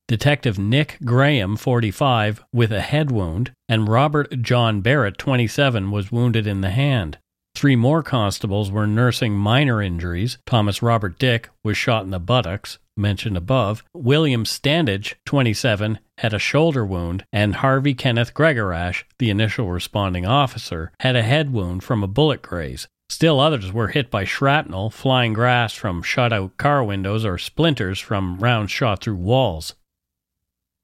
[0.08, 6.46] Detective Nick Graham, 45, with a head wound, and Robert John Barrett, 27, was wounded
[6.48, 7.18] in the hand.
[7.56, 10.36] Three more constables were nursing minor injuries.
[10.44, 13.82] Thomas Robert Dick was shot in the buttocks, mentioned above.
[13.94, 20.92] William Standage, 27, had a shoulder wound, and Harvey Kenneth Gregorash, the initial responding officer,
[21.00, 22.88] had a head wound from a bullet graze.
[23.08, 27.98] Still others were hit by shrapnel, flying grass from shut out car windows, or splinters
[27.98, 29.74] from rounds shot through walls.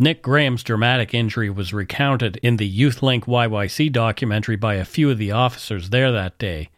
[0.02, 5.16] Nick Graham's dramatic injury was recounted in the YouthLink YYC documentary by a few of
[5.16, 6.70] the officers there that day.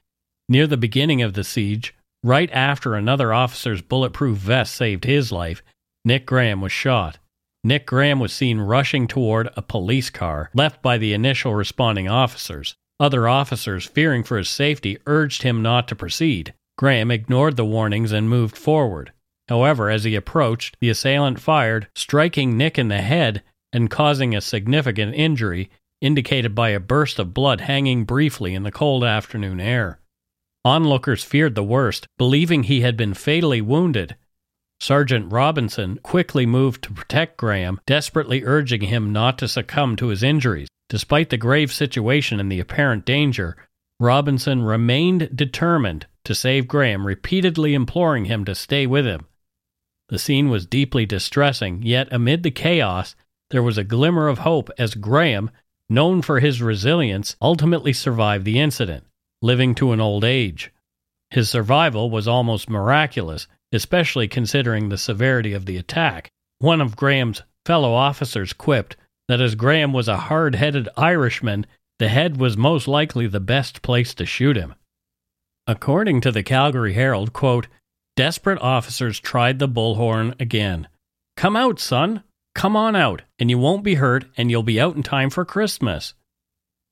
[0.47, 5.63] Near the beginning of the siege, right after another officer's bulletproof vest saved his life,
[6.05, 7.17] Nick Graham was shot.
[7.65, 12.75] Nick Graham was seen rushing toward a police car left by the initial responding officers.
[13.01, 16.53] Other officers, fearing for his safety, urged him not to proceed.
[16.77, 19.14] Graham ignored the warnings and moved forward.
[19.49, 24.41] However, as he approached, the assailant fired, striking Nick in the head and causing a
[24.41, 30.01] significant injury, indicated by a burst of blood hanging briefly in the cold afternoon air.
[30.65, 34.17] Onlookers feared the worst, believing he had been fatally wounded.
[34.81, 40.23] Sergeant Robinson quickly moved to protect Graham, desperately urging him not to succumb to his
[40.23, 40.69] injuries.
[40.89, 43.57] Despite the grave situation and the apparent danger,
[44.01, 49.27] Robinson remained determined to save Graham, repeatedly imploring him to stay with him.
[50.09, 53.17] The scene was deeply distressing, yet amid the chaos,
[53.51, 55.51] there was a glimmer of hope as Graham,
[55.89, 59.05] known for his resilience, ultimately survived the incident,
[59.41, 60.73] living to an old age.
[61.31, 66.31] His survival was almost miraculous, especially considering the severity of the attack.
[66.59, 68.97] One of Graham's fellow officers quipped
[69.29, 71.67] that as Graham was a hard headed Irishman,
[71.99, 74.75] the head was most likely the best place to shoot him.
[75.67, 77.69] According to the Calgary Herald, quote,
[78.17, 80.89] desperate officers tried the bullhorn again.
[81.37, 82.23] Come out, son.
[82.55, 85.45] Come on out, and you won't be hurt, and you'll be out in time for
[85.45, 86.15] Christmas.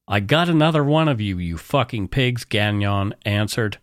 [0.08, 3.78] I got another one of you, you fucking pigs, Gagnon answered.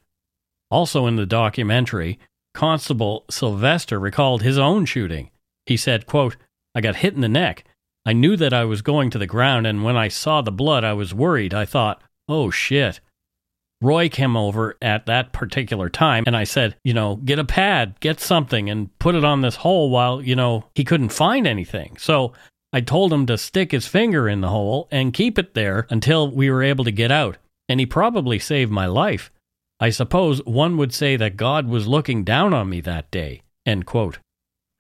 [0.69, 2.19] Also in the documentary,
[2.54, 5.30] Constable Sylvester recalled his own shooting.
[5.65, 6.36] He said, quote,
[6.75, 7.63] I got hit in the neck.
[8.06, 10.84] I knew that I was going to the ground, and when I saw the blood,
[10.84, 11.54] I was worried.
[11.54, 12.99] I thought, oh shit.
[13.82, 18.00] Roy came over at that particular time, and I said, you know, get a pad,
[18.02, 21.96] get something, and put it on this hole while, you know, he couldn't find anything.
[21.98, 22.34] So
[22.74, 26.30] I told him to stick his finger in the hole and keep it there until
[26.30, 27.38] we were able to get out.
[27.70, 29.32] And he probably saved my life.
[29.80, 33.44] I suppose one would say that God was looking down on me that day.
[33.65, 34.20] End quote.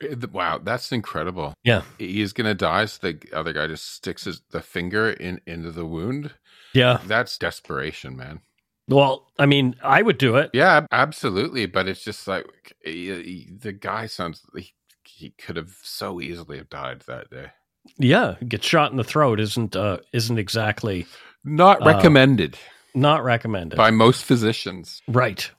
[0.03, 1.53] Eh, wow, that's incredible.
[1.63, 1.83] Yeah.
[1.97, 5.85] He's gonna die, so the other guy just sticks his the finger in into the
[5.85, 6.31] wound.
[6.73, 6.99] Yeah.
[7.05, 8.41] That's desperation, man.
[8.89, 10.51] Well, I mean, I would do it.
[10.53, 11.65] Yeah, absolutely.
[11.65, 14.73] But it's just like he, he, the guy sounds he,
[15.03, 17.51] he could have so easily have died that day.
[17.97, 21.05] Yeah, get shot in the throat isn't uh, isn't exactly
[21.43, 22.55] not recommended.
[22.55, 22.57] Uh,
[22.95, 25.01] not recommended by most physicians.
[25.07, 25.49] Right.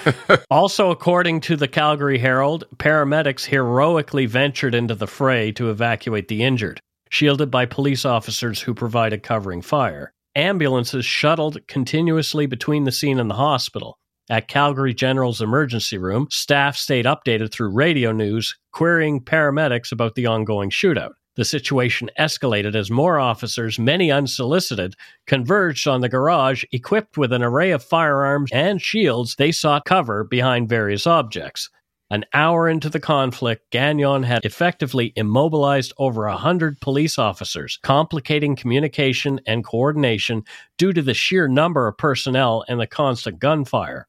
[0.50, 6.42] also, according to the Calgary Herald, paramedics heroically ventured into the fray to evacuate the
[6.42, 10.12] injured, shielded by police officers who provided covering fire.
[10.36, 13.98] Ambulances shuttled continuously between the scene and the hospital.
[14.30, 20.26] At Calgary General's emergency room, staff stayed updated through radio news, querying paramedics about the
[20.26, 21.14] ongoing shootout.
[21.34, 24.94] The situation escalated as more officers, many unsolicited,
[25.26, 30.22] converged on the garage equipped with an array of firearms and shields they sought cover
[30.22, 31.70] behind various objects.
[32.12, 38.56] An hour into the conflict, Gagnon had effectively immobilized over a hundred police officers, complicating
[38.56, 40.42] communication and coordination
[40.76, 44.08] due to the sheer number of personnel and the constant gunfire.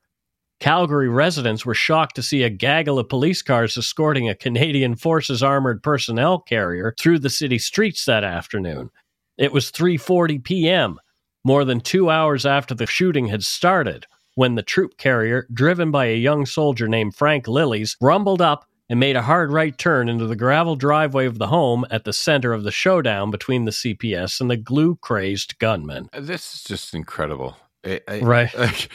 [0.60, 5.44] Calgary residents were shocked to see a gaggle of police cars escorting a Canadian Forces
[5.44, 8.90] armored personnel carrier through the city streets that afternoon.
[9.38, 11.00] It was 3:40 p.m.,
[11.44, 16.06] more than 2 hours after the shooting had started, when the troop carrier, driven by
[16.06, 20.28] a young soldier named Frank Lillies, rumbled up and made a hard right turn into
[20.28, 24.42] the gravel driveway of the home at the center of the showdown between the CPS
[24.42, 26.10] and the glue crazed gunman.
[26.14, 27.56] This is just incredible.
[27.86, 28.54] I, I, right.
[28.58, 28.90] Like,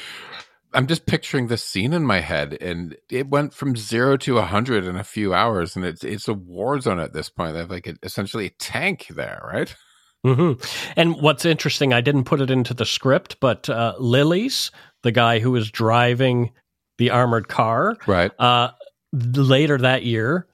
[0.75, 4.43] I'm just picturing this scene in my head, and it went from zero to a
[4.43, 7.55] hundred in a few hours, and it's it's a war zone at this point.
[7.55, 9.75] They have like a, essentially a tank there, right?
[10.27, 10.61] Mm-hmm.
[11.01, 14.71] And what's interesting, I didn't put it into the script, but uh, Lillies,
[15.07, 16.53] the guy who was driving
[16.99, 18.33] the armored car, right?
[18.39, 18.71] Uh,
[19.13, 20.49] later that year,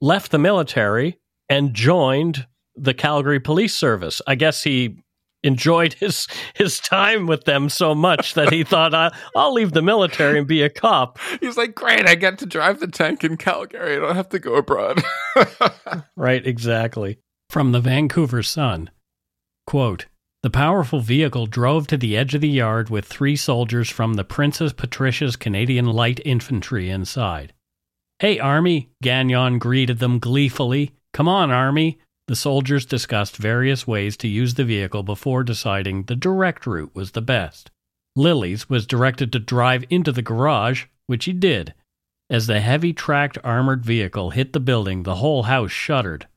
[0.00, 4.20] left the military and joined the Calgary Police Service.
[4.26, 4.98] I guess he
[5.42, 8.94] enjoyed his his time with them so much that he thought
[9.34, 11.18] I'll leave the military and be a cop.
[11.40, 13.96] He's like, "Great, I get to drive the tank in Calgary.
[13.96, 15.02] I don't have to go abroad."
[16.16, 17.18] right, exactly.
[17.50, 18.90] From the Vancouver Sun,
[19.66, 20.06] quote:
[20.44, 24.24] The powerful vehicle drove to the edge of the yard with three soldiers from the
[24.24, 27.54] Princess Patricia's Canadian Light Infantry inside.
[28.18, 28.90] Hey, Army!
[29.02, 30.92] Gagnon greeted them gleefully.
[31.14, 31.98] Come on, Army!
[32.28, 37.12] The soldiers discussed various ways to use the vehicle before deciding the direct route was
[37.12, 37.70] the best.
[38.14, 41.72] Lillies was directed to drive into the garage, which he did.
[42.28, 46.28] As the heavy tracked armored vehicle hit the building, the whole house shuddered.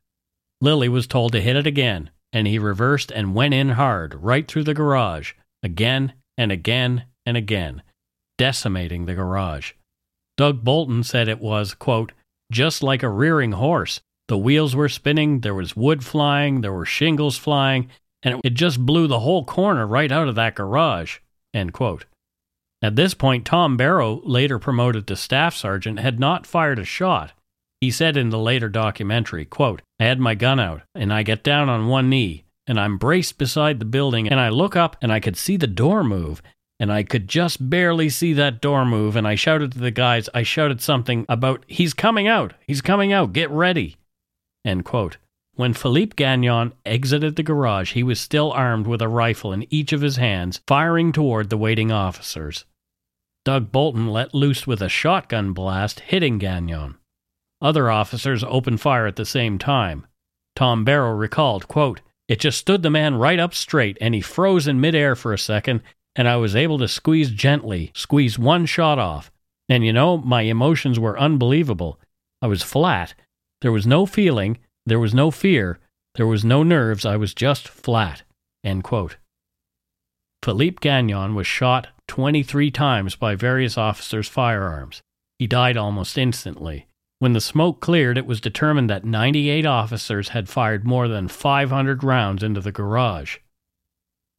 [0.61, 4.47] Lilly was told to hit it again, and he reversed and went in hard, right
[4.47, 7.81] through the garage, again and again and again,
[8.37, 9.73] decimating the garage.
[10.37, 12.11] Doug Bolton said it was, quote,
[12.51, 14.01] just like a rearing horse.
[14.27, 17.89] The wheels were spinning, there was wood flying, there were shingles flying,
[18.23, 21.19] and it just blew the whole corner right out of that garage.
[21.53, 22.05] End quote.
[22.81, 27.31] At this point, Tom Barrow, later promoted to staff sergeant, had not fired a shot.
[27.81, 31.43] He said in the later documentary, quote, I had my gun out, and I get
[31.43, 35.11] down on one knee, and I'm braced beside the building, and I look up and
[35.11, 36.41] I could see the door move,
[36.79, 40.29] and I could just barely see that door move, and I shouted to the guys,
[40.33, 43.97] I shouted something about, He's coming out, he's coming out, get ready.
[44.65, 45.17] End quote.
[45.55, 49.91] When Philippe Gagnon exited the garage, he was still armed with a rifle in each
[49.91, 52.65] of his hands, firing toward the waiting officers.
[53.43, 56.97] Doug Bolton let loose with a shotgun blast, hitting Gagnon.
[57.61, 60.05] Other officers opened fire at the same time.
[60.55, 64.67] Tom Barrow recalled, quote, It just stood the man right up straight, and he froze
[64.67, 65.81] in midair for a second,
[66.15, 69.31] and I was able to squeeze gently, squeeze one shot off.
[69.69, 71.99] And you know, my emotions were unbelievable.
[72.41, 73.13] I was flat.
[73.61, 75.79] There was no feeling, there was no fear,
[76.15, 78.23] there was no nerves, I was just flat.
[78.63, 79.17] End quote.
[80.43, 85.01] Philippe Gagnon was shot 23 times by various officers' firearms.
[85.39, 86.87] He died almost instantly.
[87.19, 92.03] When the smoke cleared, it was determined that 98 officers had fired more than 500
[92.03, 93.37] rounds into the garage.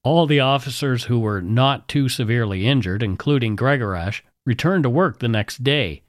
[0.04, 5.28] All the officers who were not too severely injured, including Gregorash, returned to work the
[5.28, 6.02] next day.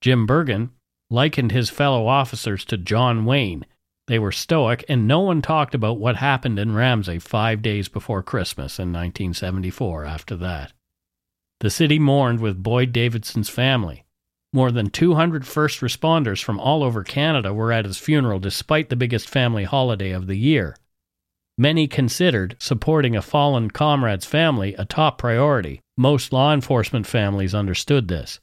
[0.00, 0.70] Jim Bergen
[1.10, 3.66] likened his fellow officers to John Wayne,
[4.08, 8.22] they were stoic, and no one talked about what happened in Ramsay five days before
[8.22, 10.72] Christmas in 1974 after that.
[11.60, 14.04] The city mourned with Boyd Davidson's family.
[14.52, 18.96] More than 200 first responders from all over Canada were at his funeral despite the
[18.96, 20.76] biggest family holiday of the year.
[21.56, 25.80] Many considered supporting a fallen comrade's family a top priority.
[25.96, 28.40] Most law enforcement families understood this.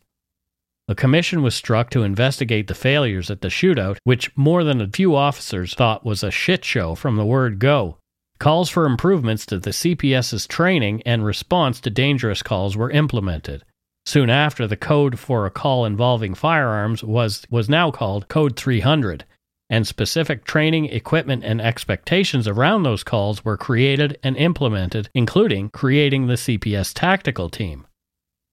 [0.88, 4.88] A commission was struck to investigate the failures at the shootout, which more than a
[4.88, 7.98] few officers thought was a shit show from the word go.
[8.40, 13.64] Calls for improvements to the CPS's training and response to dangerous calls were implemented.
[14.06, 19.26] Soon after, the code for a call involving firearms was, was now called Code 300,
[19.70, 26.28] and specific training, equipment, and expectations around those calls were created and implemented, including creating
[26.28, 27.86] the CPS tactical team.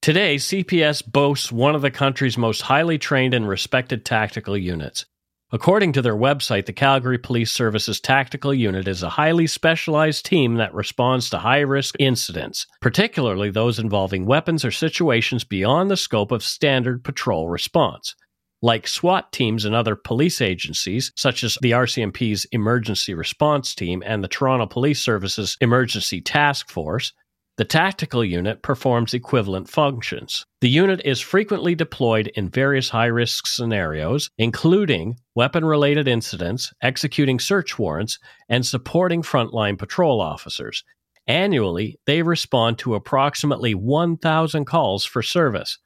[0.02, 5.06] Today, CPS boasts one of the country's most highly trained and respected tactical units.
[5.52, 10.56] According to their website, the Calgary Police Services Tactical Unit is a highly specialized team
[10.56, 16.32] that responds to high risk incidents, particularly those involving weapons or situations beyond the scope
[16.32, 18.16] of standard patrol response.
[18.60, 24.24] Like SWAT teams and other police agencies, such as the RCMP's Emergency Response Team and
[24.24, 27.12] the Toronto Police Service's Emergency Task Force,
[27.56, 30.44] the tactical unit performs equivalent functions.
[30.60, 37.38] The unit is frequently deployed in various high risk scenarios, including weapon related incidents, executing
[37.38, 38.18] search warrants,
[38.48, 40.82] and supporting frontline patrol officers.
[41.28, 45.78] Annually, they respond to approximately 1,000 calls for service.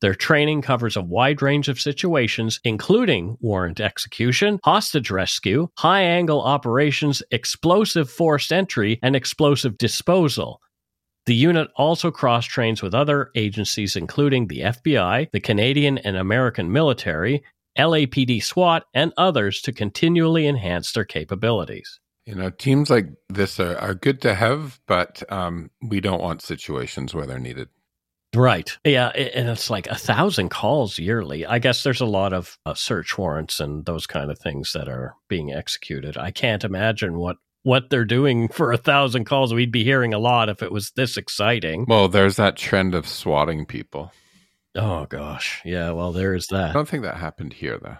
[0.00, 6.42] Their training covers a wide range of situations, including warrant execution, hostage rescue, high angle
[6.42, 10.60] operations, explosive forced entry, and explosive disposal.
[11.26, 16.72] The unit also cross trains with other agencies, including the FBI, the Canadian and American
[16.72, 17.42] military,
[17.80, 22.00] LAPD SWAT, and others to continually enhance their capabilities.
[22.26, 26.42] You know, teams like this are, are good to have, but um, we don't want
[26.42, 27.68] situations where they're needed.
[28.34, 28.78] Right.
[28.84, 29.08] Yeah.
[29.08, 31.44] And it's like a thousand calls yearly.
[31.44, 34.88] I guess there's a lot of uh, search warrants and those kind of things that
[34.88, 36.16] are being executed.
[36.16, 39.52] I can't imagine what what they're doing for a thousand calls.
[39.52, 41.84] We'd be hearing a lot if it was this exciting.
[41.88, 44.12] Well, there's that trend of swatting people.
[44.76, 45.90] Oh gosh, yeah.
[45.90, 46.70] Well, there is that.
[46.70, 47.96] I don't think that happened here, though.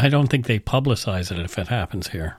[0.00, 2.36] I don't think they publicize it if it happens here.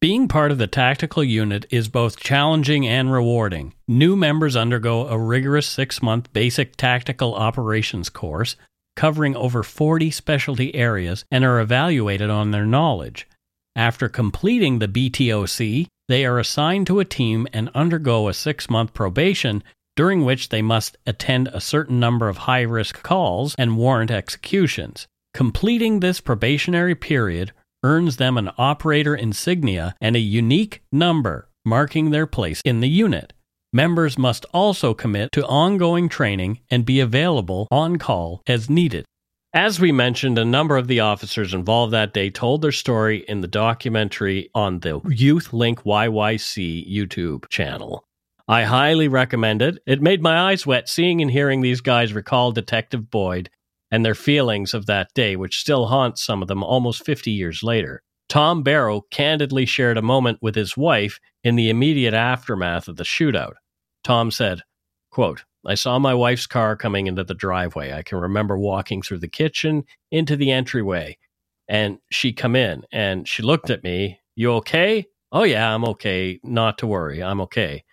[0.00, 3.74] Being part of the tactical unit is both challenging and rewarding.
[3.88, 8.56] New members undergo a rigorous six month basic tactical operations course
[8.94, 13.28] covering over 40 specialty areas and are evaluated on their knowledge.
[13.74, 18.94] After completing the BTOC, They are assigned to a team and undergo a six month
[18.94, 19.62] probation
[19.98, 25.08] during which they must attend a certain number of high risk calls and warrant executions.
[25.34, 27.50] Completing this probationary period
[27.82, 33.32] earns them an operator insignia and a unique number marking their place in the unit.
[33.72, 39.04] Members must also commit to ongoing training and be available on call as needed.
[39.52, 43.40] As we mentioned, a number of the officers involved that day told their story in
[43.40, 48.04] the documentary on the Youth Link YYC YouTube channel.
[48.48, 49.78] I highly recommend it.
[49.86, 53.50] It made my eyes wet seeing and hearing these guys recall Detective Boyd
[53.90, 57.62] and their feelings of that day, which still haunts some of them almost 50 years
[57.62, 58.02] later.
[58.28, 63.04] Tom Barrow candidly shared a moment with his wife in the immediate aftermath of the
[63.04, 63.54] shootout.
[64.04, 64.62] Tom said,
[65.10, 67.92] quote, I saw my wife's car coming into the driveway.
[67.92, 71.18] I can remember walking through the kitchen into the entryway
[71.68, 76.40] and she come in and she looked at me, "You okay?" "Oh yeah, I'm okay.
[76.42, 77.22] Not to worry.
[77.22, 77.84] I'm okay."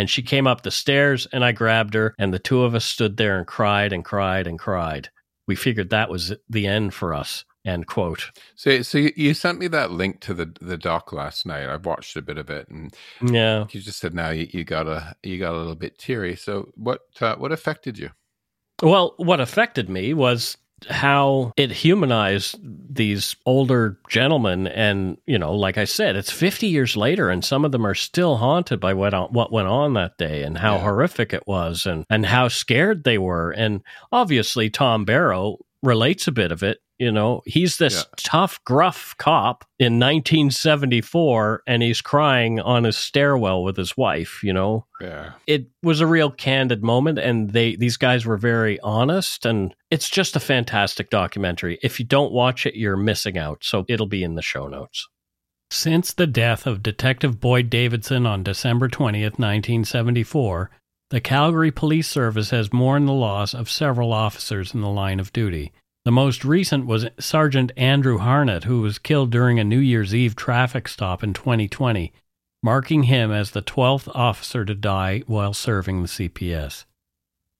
[0.00, 2.86] And she came up the stairs and I grabbed her and the two of us
[2.86, 5.10] stood there and cried and cried and cried.
[5.46, 7.44] We figured that was the end for us.
[7.66, 8.30] End quote.
[8.54, 11.68] So, so you sent me that link to the the doc last night.
[11.68, 14.86] I've watched a bit of it, and yeah, you just said now you, you got
[14.86, 16.34] a you got a little bit teary.
[16.36, 18.08] So, what uh, what affected you?
[18.82, 20.56] Well, what affected me was
[20.88, 26.96] how it humanized these older gentlemen and you know like i said it's 50 years
[26.96, 30.42] later and some of them are still haunted by what what went on that day
[30.42, 30.82] and how yeah.
[30.82, 36.32] horrific it was and and how scared they were and obviously tom barrow relates a
[36.32, 38.02] bit of it you know, he's this yeah.
[38.18, 44.40] tough, gruff cop in 1974, and he's crying on his stairwell with his wife.
[44.42, 48.78] You know, yeah, it was a real candid moment, and they these guys were very
[48.80, 51.78] honest, and it's just a fantastic documentary.
[51.82, 53.64] If you don't watch it, you're missing out.
[53.64, 55.08] So it'll be in the show notes.
[55.72, 60.70] Since the death of Detective Boyd Davidson on December 20th, 1974,
[61.10, 65.32] the Calgary Police Service has mourned the loss of several officers in the line of
[65.32, 65.72] duty.
[66.04, 70.34] The most recent was Sergeant Andrew Harnett, who was killed during a New Year's Eve
[70.34, 72.12] traffic stop in 2020,
[72.62, 76.84] marking him as the 12th officer to die while serving the CPS.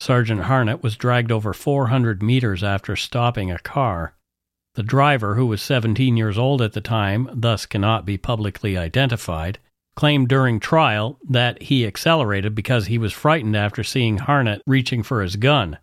[0.01, 4.15] Sergeant Harnett was dragged over 400 meters after stopping a car.
[4.75, 9.59] The driver, who was 17 years old at the time, thus cannot be publicly identified,
[9.97, 15.21] claimed during trial that he accelerated because he was frightened after seeing Harnett reaching for
[15.21, 15.77] his gun.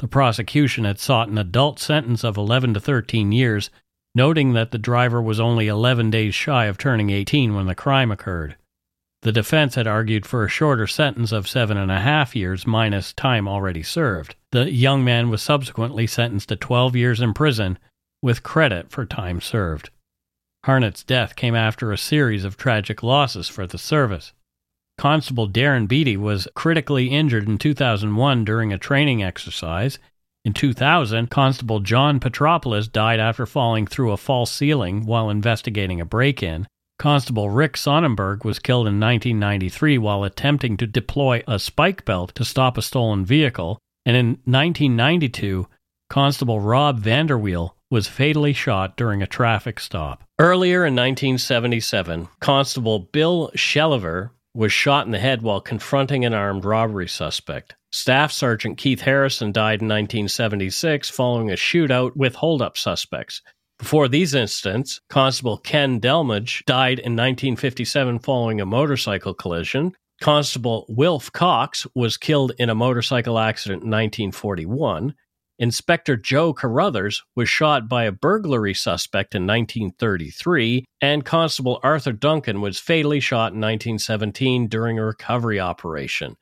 [0.00, 3.70] The prosecution had sought an adult sentence of 11 to 13 years,
[4.14, 8.10] noting that the driver was only 11 days shy of turning 18 when the crime
[8.10, 8.56] occurred.
[9.22, 13.12] The defense had argued for a shorter sentence of seven and a half years minus
[13.12, 14.36] time already served.
[14.52, 17.78] The young man was subsequently sentenced to 12 years in prison
[18.22, 19.90] with credit for time served.
[20.64, 24.32] Harnett's death came after a series of tragic losses for the service.
[24.98, 29.98] Constable Darren Beatty was critically injured in 2001 during a training exercise.
[30.44, 36.04] In 2000, Constable John Petropoulos died after falling through a false ceiling while investigating a
[36.04, 36.66] break in.
[36.98, 42.44] Constable Rick Sonnenberg was killed in 1993 while attempting to deploy a spike belt to
[42.44, 43.78] stop a stolen vehicle.
[44.04, 45.68] And in 1992,
[46.10, 50.24] Constable Rob Vanderwell was fatally shot during a traffic stop.
[50.40, 56.64] Earlier in 1977, Constable Bill Shelliver was shot in the head while confronting an armed
[56.64, 57.76] robbery suspect.
[57.92, 63.40] Staff Sergeant Keith Harrison died in 1976 following a shootout with holdup suspects.
[63.78, 69.92] Before these incidents, Constable Ken Delmage died in 1957 following a motorcycle collision.
[70.20, 75.14] Constable Wilf Cox was killed in a motorcycle accident in 1941.
[75.60, 82.60] Inspector Joe Carruthers was shot by a burglary suspect in 1933, and Constable Arthur Duncan
[82.60, 86.36] was fatally shot in 1917 during a recovery operation.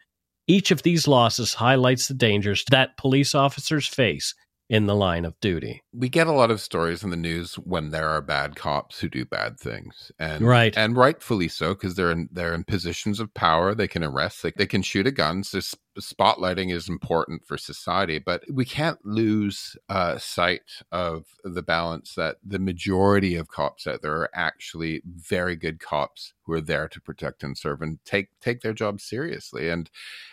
[0.47, 4.35] Each of these losses highlights the dangers that police officers face
[4.69, 5.83] in the line of duty.
[5.93, 9.09] We get a lot of stories in the news when there are bad cops who
[9.09, 13.33] do bad things, and right, and rightfully so because they're in they're in positions of
[13.35, 13.75] power.
[13.75, 15.45] They can arrest, they, they can shoot a gun.
[15.45, 15.61] So
[16.01, 22.37] spotlighting is important for society, but we can't lose uh, sight of the balance that
[22.45, 27.01] the majority of cops out there are actually very good cops who are there to
[27.01, 29.69] protect and serve and take take their job seriously.
[29.69, 29.89] And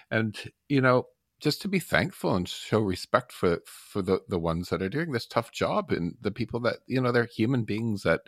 [0.09, 0.38] and
[0.69, 1.05] you know
[1.43, 5.11] just to be thankful and show respect for for the the ones that are doing
[5.11, 8.21] this tough job and the people that you know they're human beings that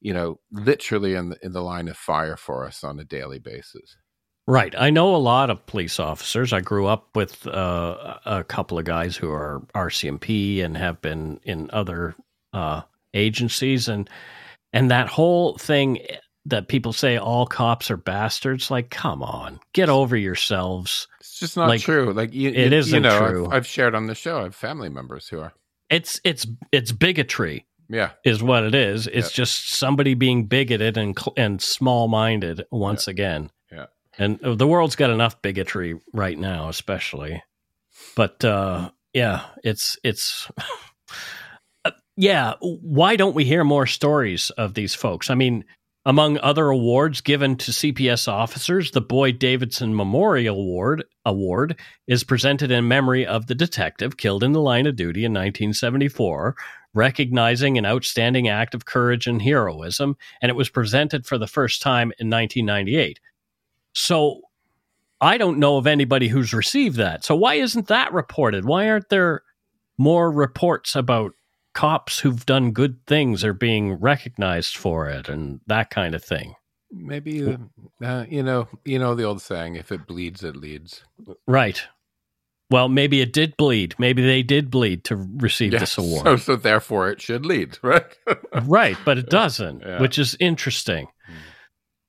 [0.00, 3.40] you know literally in the, in the line of fire for us on a daily
[3.40, 3.96] basis.
[4.46, 4.74] Right.
[4.76, 6.52] I know a lot of police officers.
[6.52, 11.40] I grew up with uh, a couple of guys who are rcmp and have been
[11.44, 12.14] in other
[12.52, 12.82] uh,
[13.14, 14.08] agencies and
[14.72, 15.98] and that whole thing
[16.46, 18.70] that people say all cops are bastards.
[18.70, 21.08] Like, come on, get over yourselves.
[21.20, 22.12] It's just not Like, true.
[22.12, 23.46] Like you, it you, you isn't know, true.
[23.46, 24.40] I've, I've shared on the show.
[24.40, 25.52] I have family members who are.
[25.90, 29.06] It's it's it's bigotry Yeah, is what it is.
[29.06, 33.50] It's just somebody being bigoted and and small minded once again.
[33.70, 33.86] Yeah.
[34.18, 37.42] And the world's got enough bigotry right now, especially.
[38.16, 40.48] But uh, yeah, it's it's
[41.84, 42.54] Uh, yeah.
[42.60, 45.28] Why don't we hear more stories of these folks?
[45.30, 45.64] I mean,
[46.06, 52.70] among other awards given to CPS officers, the Boyd Davidson Memorial Award award is presented
[52.70, 56.54] in memory of the detective killed in the line of duty in 1974
[56.94, 61.82] recognizing an outstanding act of courage and heroism, and it was presented for the first
[61.82, 63.20] time in 1998.
[63.92, 64.42] So
[65.20, 67.24] I don't know of anybody who's received that.
[67.24, 68.64] So why isn't that reported?
[68.64, 69.42] Why aren't there
[69.98, 71.32] more reports about
[71.74, 76.54] cops who've done good things are being recognized for it and that kind of thing?
[76.96, 77.56] maybe uh,
[78.04, 81.02] uh, you know, you know the old saying: "If it bleeds, it leads."
[81.46, 81.82] Right.
[82.70, 83.94] Well, maybe it did bleed.
[83.98, 86.24] Maybe they did bleed to receive Yeah, this award.
[86.24, 88.06] So, so therefore, it should lead, right?
[88.62, 90.00] right, but it doesn't, Yeah.
[90.00, 91.08] which is interesting.
[91.26, 91.32] Hmm.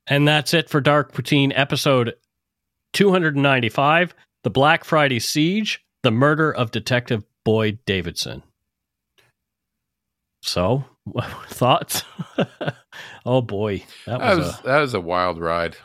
[0.08, 2.14] And that's it for Dark Poutine episode
[2.94, 8.44] 295 The Black Friday Siege, The Murder of Detective Boyd Davidson.
[10.46, 10.86] So,
[11.48, 12.04] thoughts?
[13.26, 15.76] oh boy, that that was, was a that was a wild ride.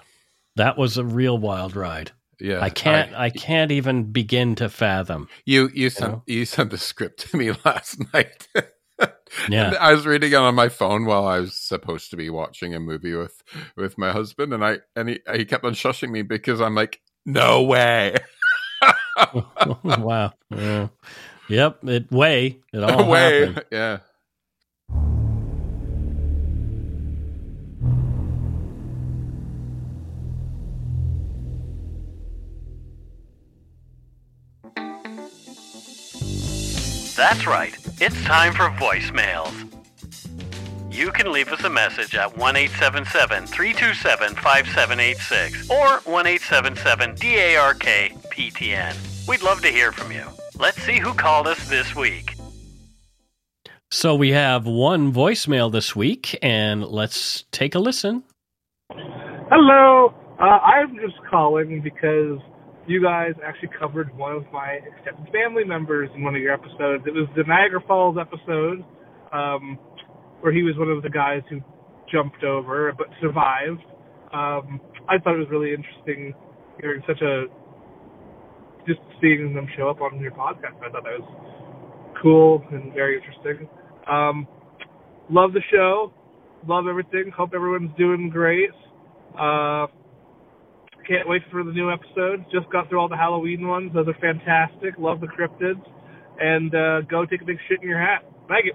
[0.57, 2.13] that was a real wild ride.
[2.39, 5.29] Yeah, I can't I, can't even begin to fathom.
[5.47, 6.23] You you sent know?
[6.27, 8.49] you sent the script to me last night.
[9.49, 9.69] Yeah.
[9.69, 12.75] And I was reading it on my phone while I was supposed to be watching
[12.75, 13.43] a movie with
[13.77, 17.01] with my husband, and I and he he kept on shushing me because I'm like,
[17.25, 18.17] no way,
[19.85, 20.33] wow.
[20.51, 20.89] Yeah.
[21.49, 23.65] Yep, it way it all way, happened.
[23.73, 23.99] yeah.
[37.21, 37.77] That's right.
[38.01, 39.53] It's time for voicemails.
[40.91, 47.79] You can leave us a message at 1 877 327 5786 or 1 877 DARK
[48.31, 49.29] PTN.
[49.29, 50.25] We'd love to hear from you.
[50.59, 52.37] Let's see who called us this week.
[53.91, 58.23] So we have one voicemail this week, and let's take a listen.
[58.89, 60.15] Hello.
[60.41, 62.39] Uh, I'm just calling because
[62.87, 67.05] you guys actually covered one of my extended family members in one of your episodes.
[67.07, 68.85] It was the Niagara Falls episode,
[69.33, 69.79] um,
[70.41, 71.61] where he was one of the guys who
[72.11, 73.85] jumped over but survived.
[74.33, 76.35] Um, I thought it was really interesting
[76.81, 77.45] hearing such a
[78.87, 80.77] just seeing them show up on your podcast.
[80.79, 81.61] I thought that was
[82.23, 83.69] cool and very interesting.
[84.11, 84.49] Um,
[85.31, 86.13] love the show.
[86.67, 87.31] Love everything.
[87.37, 88.71] Hope everyone's doing great.
[89.39, 89.87] Uh,
[91.11, 92.45] can't wait for the new episodes.
[92.53, 93.93] Just got through all the Halloween ones.
[93.93, 94.95] Those are fantastic.
[94.97, 95.83] Love the cryptids.
[96.39, 98.25] And uh, go take a big shit in your hat.
[98.49, 98.75] Thank you.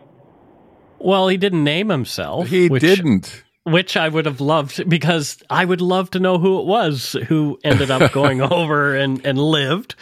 [0.99, 2.47] Well, he didn't name himself.
[2.47, 3.43] He which, didn't.
[3.63, 7.57] Which I would have loved because I would love to know who it was who
[7.63, 9.95] ended up going over and, and lived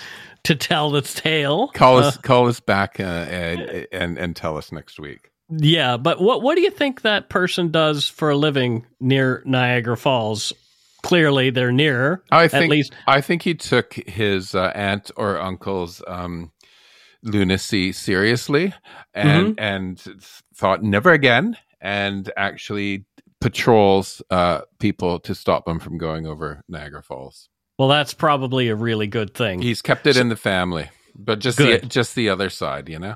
[0.44, 1.70] to tell the tale.
[1.70, 5.32] Call Uh, us call us back uh, and, and and tell us next week.
[5.50, 9.96] Yeah, but what what do you think that person does for a living near Niagara
[9.96, 10.52] Falls?
[11.04, 12.24] Clearly, they're nearer.
[12.32, 12.94] I at think least.
[13.08, 16.52] I think he took his uh, aunt or uncle's um,
[17.22, 18.74] lunacy seriously
[19.14, 19.64] and Mm-hmm.
[19.64, 20.00] and
[20.56, 23.06] thought never again, and actually
[23.42, 27.50] patrols uh, people to stop them from going over Niagara Falls.
[27.78, 29.62] Well, that's probably a really good thing.
[29.62, 33.16] He's kept it in the family, but just the just the other side, you know.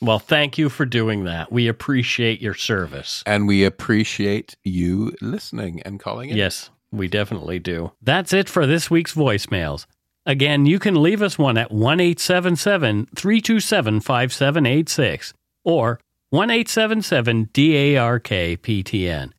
[0.00, 1.52] Well, thank you for doing that.
[1.52, 3.22] We appreciate your service.
[3.26, 6.36] And we appreciate you listening and calling in.
[6.36, 7.92] Yes, we definitely do.
[8.00, 9.86] That's it for this week's voicemails.
[10.26, 15.34] Again, you can leave us one at 1 877 327 5786
[15.64, 18.28] or 1 877 DARK
[18.62, 19.32] PTN.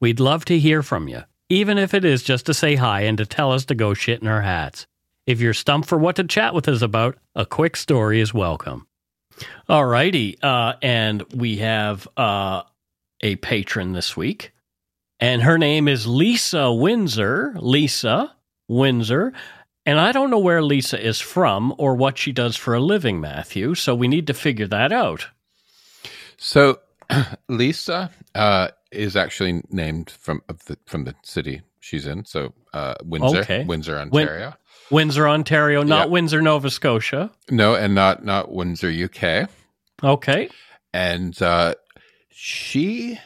[0.00, 3.16] We'd love to hear from you, even if it is just to say hi and
[3.18, 4.86] to tell us to go shit in our hats.
[5.26, 8.88] If you're stumped for what to chat with us about, a quick story is welcome.
[9.68, 10.36] All righty.
[10.42, 12.62] Uh, and we have uh,
[13.20, 14.52] a patron this week
[15.22, 17.54] and her name is Lisa Windsor.
[17.58, 18.34] Lisa
[18.68, 19.32] Windsor.
[19.86, 23.20] And I don't know where Lisa is from or what she does for a living,
[23.20, 23.74] Matthew.
[23.74, 25.26] So we need to figure that out.
[26.36, 26.78] So
[27.48, 32.24] Lisa uh, is actually named from of the from the city she's in.
[32.24, 33.64] So uh, Windsor, Okay.
[33.64, 34.54] Windsor, Win- Ontario.
[34.90, 36.12] Windsor, Ontario, not Yeah.
[36.12, 37.30] Windsor, Nova Scotia.
[37.50, 39.48] no, and not not Windsor, UK.
[40.04, 40.48] Okay.
[40.92, 41.74] And uh,
[42.30, 43.18] she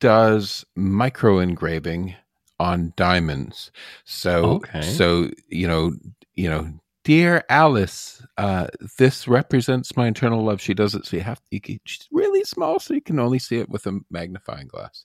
[0.00, 2.14] does micro engraving
[2.58, 3.70] on diamonds.
[4.04, 4.82] So, Okay.
[4.82, 5.92] so you know,
[6.34, 6.72] you know,
[7.04, 8.66] dear Alice, uh,
[8.98, 10.60] this represents my eternal love.
[10.60, 13.38] She does it, so you have you can, she's really small, so you can only
[13.38, 15.04] see it with a magnifying glass.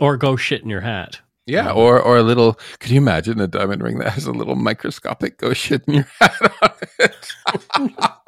[0.00, 1.20] Or go shit in your hat.
[1.46, 2.58] Yeah, or or a little.
[2.80, 6.08] Could you imagine a diamond ring that has a little microscopic go shit in your
[6.18, 7.28] hat on it?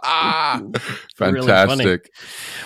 [1.18, 1.46] Really.
[1.46, 2.12] Fantastic.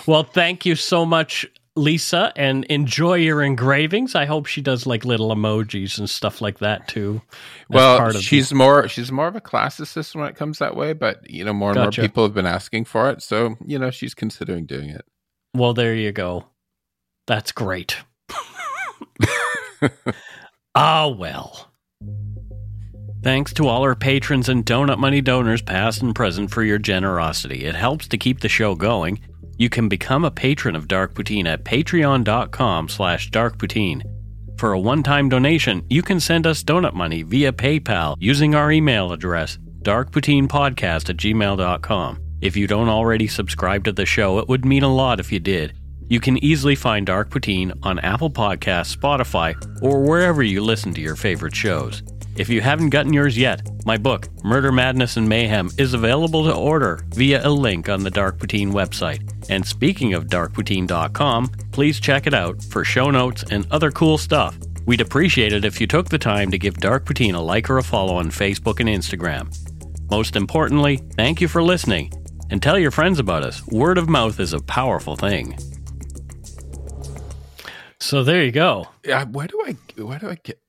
[0.05, 4.13] Well, thank you so much, Lisa, and enjoy your engravings.
[4.13, 7.21] I hope she does like little emojis and stuff like that too.
[7.69, 11.45] well, she's more she's more of a classicist when it comes that way, but you
[11.45, 12.01] know, more and Gotcha.
[12.01, 15.05] more people have been asking for it, so you know, she's considering doing it.
[15.55, 16.45] Well, there you go.
[17.27, 17.97] That's great.
[20.73, 21.69] Ah, well.
[23.23, 27.65] Thanks to all our patrons and Donut Money donors, past and present, for your generosity.
[27.65, 29.19] It helps to keep the show going.
[29.61, 34.01] You can become a patron of Dark Poutine at patreon.com slash darkpoutine.
[34.57, 39.11] For a one-time donation, you can send us donut money via PayPal using our email
[39.11, 42.19] address, darkpoutinepodcast at gmail.com.
[42.41, 45.39] If you don't already subscribe to the show, it would mean a lot if you
[45.39, 45.77] did.
[46.09, 49.53] You can easily find Dark Poutine on Apple Podcasts, Spotify,
[49.83, 52.01] or wherever you listen to your favorite shows.
[52.37, 56.55] If you haven't gotten yours yet, my book, Murder, Madness, and Mayhem, is available to
[56.55, 59.21] order via a link on the Dark Poutine website.
[59.49, 64.57] And speaking of darkpoutine.com, please check it out for show notes and other cool stuff.
[64.85, 67.79] We'd appreciate it if you took the time to give Dark Poutine a like or
[67.79, 69.53] a follow on Facebook and Instagram.
[70.09, 72.13] Most importantly, thank you for listening
[72.49, 73.65] and tell your friends about us.
[73.67, 75.57] Word of mouth is a powerful thing.
[77.99, 78.87] So there you go.
[79.05, 80.59] Yeah, do I why do I get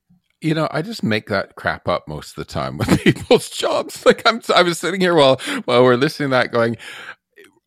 [0.42, 4.04] you know, I just make that crap up most of the time with people's jobs.
[4.04, 6.76] Like I'm I was sitting here while while we're listening to that going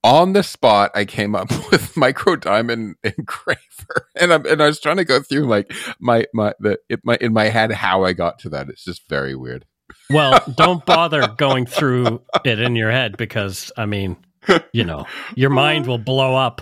[0.04, 4.80] on the spot I came up with micro diamond engraver and I'm and I was
[4.80, 8.14] trying to go through like my my the it, my in my head how I
[8.14, 8.70] got to that.
[8.70, 9.66] It's just very weird.
[10.10, 14.18] Well, don't bother going through it in your head because, I mean,
[14.72, 15.06] you know,
[15.36, 16.62] your mind will blow up.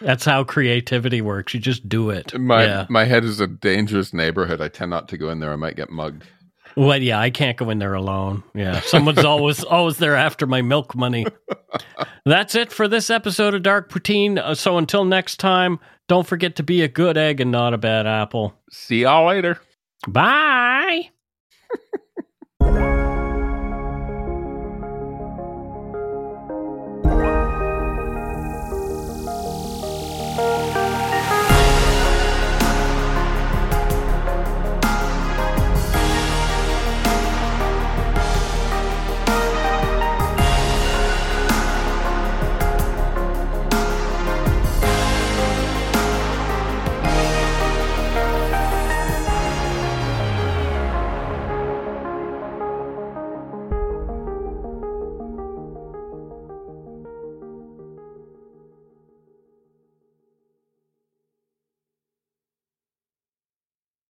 [0.00, 1.54] That's how creativity works.
[1.54, 2.38] You just do it.
[2.38, 2.86] My yeah.
[2.88, 4.60] my head is a dangerous neighborhood.
[4.60, 5.52] I tend not to go in there.
[5.52, 6.24] I might get mugged.
[6.76, 8.44] Well, yeah, I can't go in there alone.
[8.54, 8.80] Yeah.
[8.80, 11.26] Someone's always always there after my milk money.
[12.24, 14.38] That's it for this episode of Dark Poutine.
[14.38, 17.78] Uh, so until next time, don't forget to be a good egg and not a
[17.78, 18.54] bad apple.
[18.70, 19.60] See y'all later.
[20.06, 21.10] Bye.